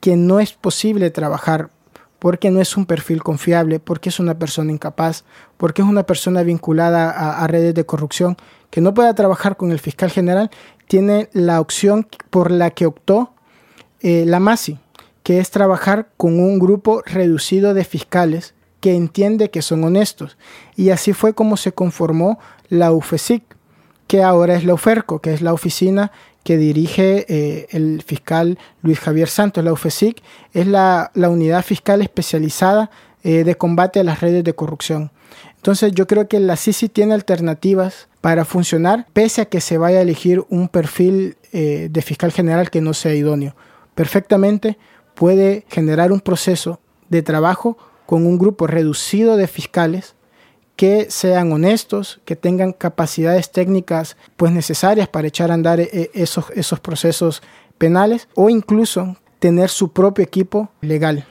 que 0.00 0.16
no 0.16 0.40
es 0.40 0.52
posible 0.52 1.10
trabajar 1.10 1.70
porque 2.18 2.50
no 2.50 2.60
es 2.60 2.76
un 2.76 2.86
perfil 2.86 3.22
confiable, 3.22 3.80
porque 3.80 4.08
es 4.08 4.18
una 4.18 4.38
persona 4.38 4.72
incapaz, 4.72 5.24
porque 5.56 5.82
es 5.82 5.88
una 5.88 6.04
persona 6.04 6.42
vinculada 6.42 7.10
a, 7.10 7.46
redes 7.46 7.74
de 7.74 7.86
corrupción, 7.86 8.36
que 8.70 8.80
no 8.80 8.94
pueda 8.94 9.14
trabajar 9.14 9.56
con 9.56 9.72
el 9.72 9.78
fiscal 9.78 10.10
general, 10.10 10.50
tiene 10.88 11.28
la 11.32 11.60
opción 11.60 12.06
por 12.30 12.50
la 12.50 12.70
que 12.70 12.86
optó 12.86 13.32
eh, 14.00 14.24
la 14.26 14.40
MASI, 14.40 14.78
que 15.22 15.38
es 15.38 15.50
trabajar 15.50 16.08
con 16.16 16.38
un 16.38 16.58
grupo 16.58 17.02
reducido 17.06 17.72
de 17.74 17.84
fiscales 17.84 18.54
que 18.80 18.94
entiende 18.94 19.50
que 19.50 19.62
son 19.62 19.82
honestos. 19.84 20.36
Y 20.76 20.90
así 20.90 21.14
fue 21.14 21.34
como 21.34 21.56
se 21.56 21.72
conformó 21.72 22.38
la 22.68 22.92
UFESIC, 22.92 23.42
que 24.06 24.22
ahora 24.22 24.56
es 24.56 24.64
la 24.64 24.74
UFERCO, 24.74 25.20
que 25.20 25.32
es 25.32 25.40
la 25.40 25.54
oficina 25.54 26.12
que 26.42 26.58
dirige 26.58 27.24
eh, 27.28 27.66
el 27.70 28.02
fiscal 28.02 28.58
Luis 28.82 29.00
Javier 29.00 29.28
Santos. 29.28 29.64
La 29.64 29.72
UFESIC 29.72 30.22
es 30.52 30.66
la, 30.66 31.10
la 31.14 31.30
unidad 31.30 31.64
fiscal 31.64 32.02
especializada 32.02 32.90
eh, 33.22 33.42
de 33.42 33.54
combate 33.54 34.00
a 34.00 34.04
las 34.04 34.20
redes 34.20 34.44
de 34.44 34.54
corrupción. 34.54 35.10
Entonces 35.64 35.92
yo 35.92 36.06
creo 36.06 36.28
que 36.28 36.40
la 36.40 36.58
CICI 36.58 36.90
tiene 36.90 37.14
alternativas 37.14 38.08
para 38.20 38.44
funcionar, 38.44 39.06
pese 39.14 39.40
a 39.40 39.44
que 39.46 39.62
se 39.62 39.78
vaya 39.78 40.00
a 40.00 40.02
elegir 40.02 40.44
un 40.50 40.68
perfil 40.68 41.38
eh, 41.52 41.88
de 41.90 42.02
fiscal 42.02 42.32
general 42.32 42.68
que 42.68 42.82
no 42.82 42.92
sea 42.92 43.14
idóneo. 43.14 43.56
Perfectamente 43.94 44.76
puede 45.14 45.64
generar 45.70 46.12
un 46.12 46.20
proceso 46.20 46.80
de 47.08 47.22
trabajo 47.22 47.78
con 48.04 48.26
un 48.26 48.36
grupo 48.36 48.66
reducido 48.66 49.38
de 49.38 49.46
fiscales 49.46 50.16
que 50.76 51.06
sean 51.08 51.50
honestos, 51.50 52.20
que 52.26 52.36
tengan 52.36 52.74
capacidades 52.74 53.50
técnicas 53.50 54.18
pues 54.36 54.52
necesarias 54.52 55.08
para 55.08 55.28
echar 55.28 55.50
a 55.50 55.54
andar 55.54 55.80
eh, 55.80 56.10
esos, 56.12 56.44
esos 56.54 56.78
procesos 56.78 57.42
penales 57.78 58.28
o 58.34 58.50
incluso 58.50 59.16
tener 59.38 59.70
su 59.70 59.94
propio 59.94 60.26
equipo 60.26 60.68
legal. 60.82 61.24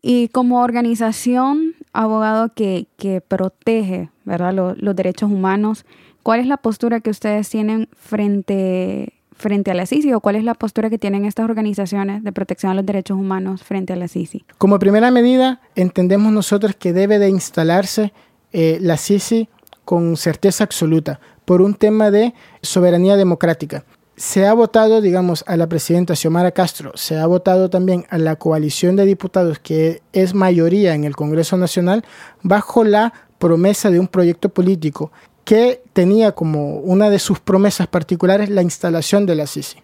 Y 0.00 0.28
como 0.28 0.62
organización, 0.62 1.65
abogado 1.96 2.52
que, 2.54 2.86
protege 3.26 4.10
¿verdad? 4.24 4.52
Los, 4.52 4.96
derechos 4.96 5.30
humanos, 5.30 5.84
¿cuál 6.22 6.40
es 6.40 6.46
la 6.46 6.56
postura 6.56 7.00
que 7.00 7.10
ustedes 7.10 7.48
tienen 7.48 7.88
frente, 7.96 9.14
frente 9.32 9.70
a 9.70 9.74
la 9.74 9.86
CICI 9.86 10.12
o 10.12 10.20
cuál 10.20 10.36
es 10.36 10.44
la 10.44 10.54
postura 10.54 10.90
que 10.90 10.98
tienen 10.98 11.24
estas 11.24 11.44
organizaciones 11.44 12.22
de 12.22 12.32
protección 12.32 12.72
a 12.72 12.74
los 12.74 12.86
derechos 12.86 13.16
humanos 13.16 13.62
frente 13.62 13.92
a 13.92 13.96
la 13.96 14.08
CICI? 14.08 14.44
Como 14.58 14.78
primera 14.78 15.10
medida, 15.10 15.60
entendemos 15.74 16.32
nosotros 16.32 16.76
que 16.76 16.92
debe 16.92 17.18
de 17.18 17.28
instalarse 17.28 18.12
eh, 18.52 18.78
la 18.80 18.96
CICI 18.96 19.48
con 19.84 20.16
certeza 20.16 20.64
absoluta 20.64 21.20
por 21.44 21.62
un 21.62 21.74
tema 21.74 22.10
de 22.10 22.34
soberanía 22.60 23.16
democrática. 23.16 23.84
Se 24.16 24.46
ha 24.46 24.54
votado, 24.54 25.02
digamos, 25.02 25.44
a 25.46 25.58
la 25.58 25.68
presidenta 25.68 26.16
Xiomara 26.16 26.52
Castro, 26.52 26.92
se 26.94 27.18
ha 27.18 27.26
votado 27.26 27.68
también 27.68 28.06
a 28.08 28.16
la 28.16 28.36
coalición 28.36 28.96
de 28.96 29.04
diputados 29.04 29.58
que 29.58 30.00
es 30.14 30.32
mayoría 30.32 30.94
en 30.94 31.04
el 31.04 31.14
Congreso 31.14 31.58
Nacional 31.58 32.02
bajo 32.42 32.82
la 32.82 33.12
promesa 33.38 33.90
de 33.90 34.00
un 34.00 34.08
proyecto 34.08 34.48
político 34.48 35.12
que 35.44 35.82
tenía 35.92 36.32
como 36.32 36.78
una 36.78 37.10
de 37.10 37.18
sus 37.18 37.40
promesas 37.40 37.86
particulares 37.88 38.48
la 38.48 38.62
instalación 38.62 39.26
de 39.26 39.34
la 39.34 39.46
CICI. 39.46 39.82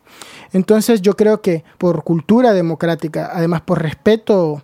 Entonces 0.52 1.02
yo 1.02 1.14
creo 1.14 1.42
que 1.42 1.62
por 1.76 2.02
cultura 2.02 2.54
democrática, 2.54 3.30
además 3.32 3.60
por 3.60 3.82
respeto 3.82 4.62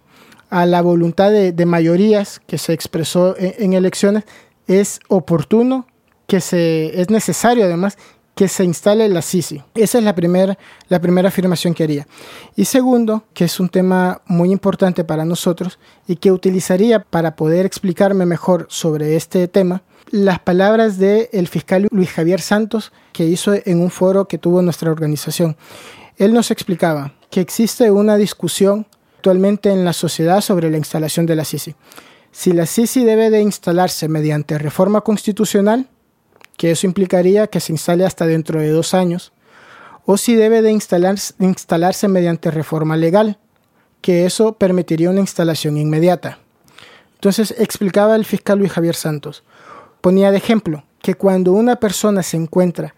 a 0.50 0.64
la 0.64 0.80
voluntad 0.80 1.30
de, 1.30 1.52
de 1.52 1.66
mayorías 1.66 2.40
que 2.46 2.56
se 2.56 2.72
expresó 2.72 3.36
en, 3.38 3.54
en, 3.58 3.72
elecciones, 3.74 4.24
es 4.66 4.98
oportuno, 5.08 5.86
que 6.26 6.40
se, 6.40 7.00
es 7.00 7.10
necesario 7.10 7.64
además 7.64 7.96
que 8.38 8.46
se 8.46 8.62
instale 8.62 9.08
la 9.08 9.20
CICI. 9.20 9.64
Esa 9.74 9.98
es 9.98 10.04
la, 10.04 10.14
primer, 10.14 10.56
la 10.88 11.00
primera 11.00 11.26
afirmación 11.26 11.74
que 11.74 11.82
haría. 11.82 12.06
Y 12.54 12.66
segundo, 12.66 13.24
que 13.34 13.46
es 13.46 13.58
un 13.58 13.68
tema 13.68 14.22
muy 14.26 14.52
importante 14.52 15.02
para 15.02 15.24
nosotros 15.24 15.80
y 16.06 16.14
que 16.14 16.30
utilizaría 16.30 17.00
para 17.02 17.34
poder 17.34 17.66
explicarme 17.66 18.26
mejor 18.26 18.68
sobre 18.70 19.16
este 19.16 19.48
tema, 19.48 19.82
las 20.12 20.38
palabras 20.38 20.98
del 20.98 21.28
el 21.32 21.48
fiscal 21.48 21.88
Luis 21.90 22.12
Javier 22.12 22.40
Santos 22.40 22.92
que 23.12 23.24
hizo 23.24 23.54
en 23.54 23.80
un 23.80 23.90
foro 23.90 24.28
que 24.28 24.38
tuvo 24.38 24.62
nuestra 24.62 24.92
organización. 24.92 25.56
Él 26.16 26.32
nos 26.32 26.52
explicaba 26.52 27.14
que 27.32 27.40
existe 27.40 27.90
una 27.90 28.16
discusión 28.16 28.86
actualmente 29.16 29.72
en 29.72 29.84
la 29.84 29.92
sociedad 29.92 30.42
sobre 30.42 30.70
la 30.70 30.78
instalación 30.78 31.26
de 31.26 31.34
la 31.34 31.44
CICI. 31.44 31.74
Si 32.30 32.52
la 32.52 32.66
CICI 32.66 33.02
debe 33.02 33.30
de 33.30 33.42
instalarse 33.42 34.06
mediante 34.06 34.58
reforma 34.58 35.00
constitucional, 35.00 35.88
que 36.58 36.72
eso 36.72 36.86
implicaría 36.86 37.46
que 37.46 37.60
se 37.60 37.72
instale 37.72 38.04
hasta 38.04 38.26
dentro 38.26 38.60
de 38.60 38.68
dos 38.68 38.92
años, 38.92 39.32
o 40.04 40.16
si 40.16 40.34
debe 40.34 40.60
de 40.60 40.72
instalarse, 40.72 42.08
mediante 42.08 42.50
reforma 42.50 42.96
legal, 42.96 43.38
que 44.02 44.26
eso 44.26 44.54
permitiría 44.54 45.10
una 45.10 45.20
instalación 45.20 45.78
inmediata. 45.78 46.40
Entonces 47.14 47.54
explicaba 47.58 48.16
el 48.16 48.24
fiscal 48.24 48.58
Luis 48.58 48.72
Javier 48.72 48.96
Santos, 48.96 49.44
ponía 50.00 50.30
de 50.30 50.38
ejemplo 50.38 50.84
que 51.00 51.14
cuando 51.14 51.52
una 51.52 51.76
persona 51.76 52.22
se 52.22 52.36
encuentra 52.36 52.94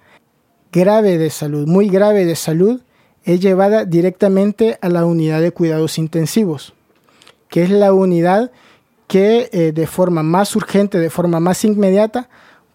grave 0.73 1.19
de 1.19 1.29
salud, 1.29 1.67
muy 1.67 1.89
grave 1.91 2.25
de 2.25 2.37
salud, 2.37 2.81
es 3.25 3.41
llevada 3.41 3.85
directamente 3.85 4.79
a 4.81 4.89
la 4.89 5.05
unidad 5.05 5.43
de 5.43 5.53
cuidados 5.53 5.99
intensivos, 5.99 6.73
que 7.49 7.63
es 7.63 7.71
la 7.71 7.93
unidad 7.93 8.53
que 9.07 9.51
eh, 9.53 9.73
de 9.73 9.87
forma 9.87 10.23
más 10.23 10.57
urgente, 10.57 10.99
de 10.99 11.11
forma 11.11 11.41
más 11.41 11.63
inmediata, 11.65 12.31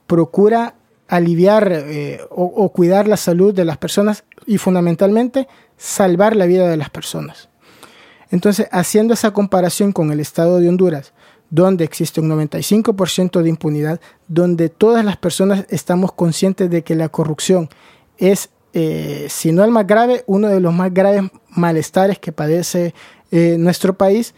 procura 0.08 0.76
aliviar 1.08 1.72
eh, 1.72 2.22
o, 2.30 2.70
cuidar 2.70 3.08
la 3.08 3.18
salud 3.18 3.54
de 3.54 3.66
las 3.66 3.78
personas 3.78 4.24
y 4.46 4.58
fundamentalmente 4.58 5.48
salvar 5.78 6.36
la 6.36 6.46
vida 6.46 6.68
de 6.68 6.78
las 6.78 6.90
personas. 6.90 7.50
Entonces, 8.32 8.68
haciendo 8.72 9.14
esa 9.14 9.32
comparación 9.32 9.92
con 9.92 10.12
el 10.12 10.20
estado 10.20 10.60
de 10.60 10.68
Honduras, 10.68 11.14
donde 11.52 11.84
existe 11.84 12.22
un 12.22 12.30
95% 12.30 13.42
de 13.42 13.50
impunidad, 13.50 14.02
donde 14.28 14.70
todas 14.70 15.06
las 15.06 15.18
personas 15.18 15.66
estamos 15.70 16.12
conscientes 16.12 16.70
de 16.72 16.84
que 16.84 16.96
la 16.96 17.10
corrupción 17.10 17.70
es, 18.18 18.50
eh, 18.74 19.28
si 19.30 19.52
no 19.52 19.64
el 19.64 19.70
más 19.70 19.86
grave, 19.86 20.24
uno 20.26 20.48
de 20.48 20.60
los 20.60 20.74
más 20.74 20.92
graves 20.92 21.24
malestares 21.50 22.18
que 22.18 22.32
padece 22.32 22.96
eh, 23.32 23.58
nuestro 23.60 23.96
país, 23.96 24.34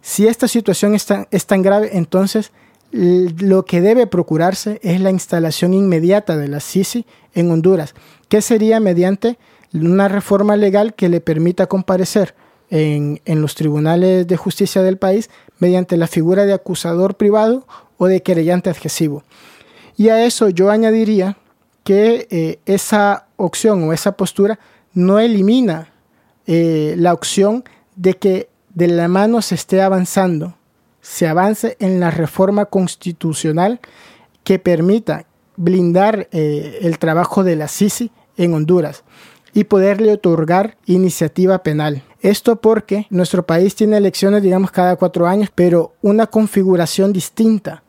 si 0.00 0.26
esta 0.26 0.46
situación 0.48 0.94
es 0.94 1.46
tan 1.46 1.62
grave, 1.62 1.90
entonces 1.96 2.52
lo 2.92 3.64
que 3.64 3.80
debe 3.80 4.06
procurarse 4.06 4.78
es 4.82 5.00
la 5.00 5.10
instalación 5.10 5.72
inmediata 5.72 6.36
de 6.36 6.48
la 6.48 6.60
CICI 6.60 7.06
en 7.34 7.50
Honduras, 7.50 7.94
que 8.28 8.42
sería 8.42 8.80
mediante 8.80 9.38
una 9.72 10.08
reforma 10.08 10.56
legal 10.56 10.94
que 10.94 11.08
le 11.08 11.20
permita 11.20 11.66
comparecer 11.66 12.34
en, 12.68 13.20
los 13.26 13.54
tribunales 13.54 14.26
de 14.26 14.36
justicia 14.36 14.82
del 14.82 14.96
país 14.96 15.30
mediante 15.58 15.96
la 15.96 16.06
figura 16.06 16.44
de 16.46 16.54
acusador 16.54 17.16
privado 17.16 17.66
o 17.98 18.06
de 18.06 18.22
querellante 18.22 18.70
adhesivo. 18.70 19.24
Y 19.96 20.08
a 20.08 20.24
eso 20.24 20.48
yo 20.48 20.70
añadiría 20.70 21.36
que 21.84 22.26
eh, 22.30 22.58
esa 22.66 23.26
opción 23.36 23.82
o 23.84 23.92
esa 23.92 24.12
postura 24.12 24.58
no 24.94 25.18
elimina 25.18 25.92
eh, 26.46 26.94
la 26.98 27.12
opción 27.12 27.64
de 27.96 28.14
que 28.14 28.48
de 28.74 28.88
la 28.88 29.08
mano 29.08 29.42
se 29.42 29.54
esté 29.54 29.82
avanzando 29.82 30.56
se 31.02 31.28
avance 31.28 31.76
en 31.80 32.00
la 32.00 32.10
reforma 32.10 32.64
constitucional 32.66 33.80
que 34.44 34.58
permita 34.58 35.26
blindar 35.56 36.28
eh, 36.32 36.78
el 36.82 36.98
trabajo 36.98 37.44
de 37.44 37.56
la 37.56 37.68
CICI 37.68 38.10
en 38.38 38.54
Honduras 38.54 39.04
y 39.52 39.64
poderle 39.64 40.12
otorgar 40.12 40.78
iniciativa 40.86 41.62
penal. 41.62 42.02
Esto 42.20 42.56
porque 42.56 43.06
nuestro 43.10 43.44
país 43.44 43.74
tiene 43.74 43.98
elecciones, 43.98 44.42
digamos, 44.42 44.70
cada 44.70 44.96
cuatro 44.96 45.26
años, 45.26 45.50
pero 45.54 45.94
una 46.00 46.28
configuración 46.28 47.12
distinta 47.12 47.82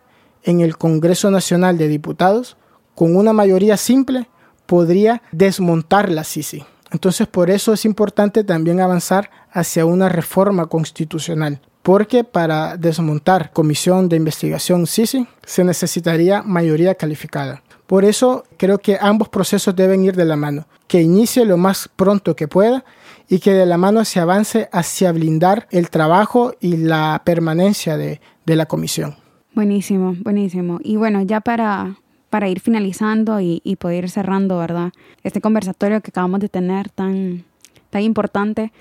en 0.44 0.60
el 0.60 0.78
Congreso 0.78 1.32
Nacional 1.32 1.78
de 1.78 1.88
Diputados, 1.88 2.58
con 2.96 3.16
una 3.16 3.32
mayoría 3.32 3.78
simple, 3.78 4.28
podría 4.66 5.22
desmontar 5.32 6.10
la 6.10 6.24
CICI. 6.24 6.66
Entonces, 6.92 7.28
por 7.28 7.50
eso 7.50 7.74
es 7.74 7.86
importante 7.86 8.44
también 8.44 8.82
avanzar 8.82 9.30
hacia 9.52 9.86
una 9.86 10.10
reforma 10.10 10.66
constitucional, 10.66 11.62
porque 11.84 12.24
para 12.24 12.78
desmontar 12.78 13.52
comisión 13.52 14.10
de 14.10 14.16
investigación 14.16 14.88
CICI 14.88 15.28
se 15.46 15.64
necesitaría 15.64 16.42
mayoría 16.42 16.96
calificada. 16.96 17.62
Por 17.86 18.06
eso 18.06 18.46
creo 18.58 18.80
que 18.80 18.98
ambos 19.00 19.30
procesos 19.30 19.76
deben 19.76 20.04
ir 20.04 20.16
de 20.16 20.26
la 20.26 20.38
mano, 20.38 20.66
que 20.88 21.02
inicie 21.02 21.46
lo 21.46 21.58
más 21.58 21.90
pronto 21.96 22.36
que 22.36 22.48
pueda 22.48 22.86
y 23.28 23.40
que 23.40 23.54
de 23.54 23.66
la 23.66 23.78
mano 23.78 24.06
se 24.06 24.22
avance 24.22 24.70
hacia 24.72 25.12
blindar 25.12 25.68
el 25.70 25.90
trabajo 25.90 26.56
y 26.60 26.78
la 26.78 27.22
permanencia 27.26 27.98
de, 27.98 28.22
de 28.46 28.56
la 28.56 28.66
comisión. 28.66 29.16
Buenísimo, 29.54 30.16
buenísimo. 30.22 30.80
Y 30.82 30.96
bueno, 30.96 31.22
ya 31.22 31.42
para, 31.42 31.98
para 32.30 32.48
ir 32.48 32.62
finalizando 32.62 33.42
y, 33.42 33.62
y, 33.64 33.76
poder 33.76 34.06
ir 34.06 34.10
cerrando, 34.10 34.58
¿verdad? 34.58 34.92
Este 35.24 35.42
conversatorio 35.42 36.02
que 36.02 36.10
acabamos 36.10 36.40
de 36.40 36.50
tener 36.50 36.90
tan, 36.90 37.44
tan 37.90 38.02
importante, 38.02 38.72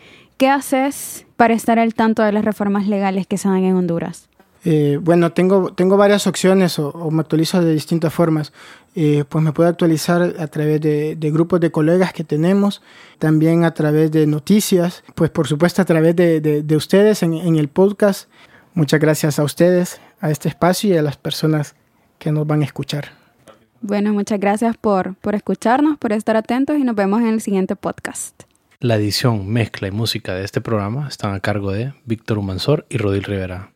¿qué 0.42 0.48
haces 0.48 1.24
para 1.36 1.54
estar 1.54 1.78
al 1.78 1.94
tanto 1.94 2.20
de 2.24 2.32
las 2.32 2.44
reformas 2.44 2.88
legales 2.88 3.28
que 3.28 3.38
se 3.38 3.48
dan 3.48 3.62
en 3.62 3.76
Honduras? 3.76 4.28
Eh, 4.64 4.98
bueno, 5.00 5.30
tengo, 5.30 5.72
tengo 5.72 5.96
varias 5.96 6.26
opciones 6.26 6.80
o, 6.80 6.88
o, 6.88 7.12
me 7.12 7.20
actualizo 7.20 7.60
de 7.60 7.72
distintas 7.72 8.12
formas. 8.12 8.52
Eh, 8.96 9.22
pues 9.28 9.44
me 9.44 9.52
puedo 9.52 9.68
actualizar 9.68 10.34
a 10.40 10.46
través 10.48 10.80
de, 10.80 11.14
de, 11.14 11.30
grupos 11.30 11.60
de 11.60 11.70
colegas 11.70 12.12
que 12.12 12.24
tenemos, 12.24 12.82
también 13.20 13.62
a 13.64 13.72
través 13.72 14.10
de 14.10 14.26
noticias, 14.26 15.04
pues 15.14 15.30
por 15.30 15.46
supuesto 15.46 15.80
a 15.80 15.84
través 15.84 16.16
de, 16.16 16.40
de, 16.40 16.64
de 16.64 16.76
ustedes 16.76 17.22
en, 17.22 17.34
en 17.34 17.54
el 17.54 17.68
podcast. 17.68 18.28
Muchas 18.74 18.98
gracias 18.98 19.38
a 19.38 19.44
ustedes, 19.44 20.00
a 20.20 20.32
este 20.32 20.48
espacio 20.48 20.92
y 20.92 20.96
a 20.96 21.02
las 21.02 21.16
personas 21.16 21.76
que 22.18 22.32
nos 22.32 22.48
van 22.48 22.62
a 22.62 22.64
escuchar. 22.64 23.12
Bueno, 23.80 24.12
muchas 24.12 24.40
gracias 24.40 24.76
por, 24.76 25.14
por 25.14 25.36
escucharnos, 25.36 25.98
por 25.98 26.12
estar 26.12 26.36
atentos 26.36 26.78
y 26.78 26.82
nos 26.82 26.96
vemos 26.96 27.20
en 27.20 27.28
el 27.28 27.40
siguiente 27.40 27.76
podcast. 27.76 28.42
La 28.82 28.96
edición, 28.96 29.46
mezcla 29.48 29.86
y 29.86 29.92
música 29.92 30.34
de 30.34 30.44
este 30.44 30.60
programa 30.60 31.06
están 31.06 31.34
a 31.34 31.38
cargo 31.38 31.70
de 31.70 31.94
Víctor 32.04 32.38
Humansor 32.38 32.84
y 32.88 32.98
Rodil 32.98 33.22
Rivera. 33.22 33.72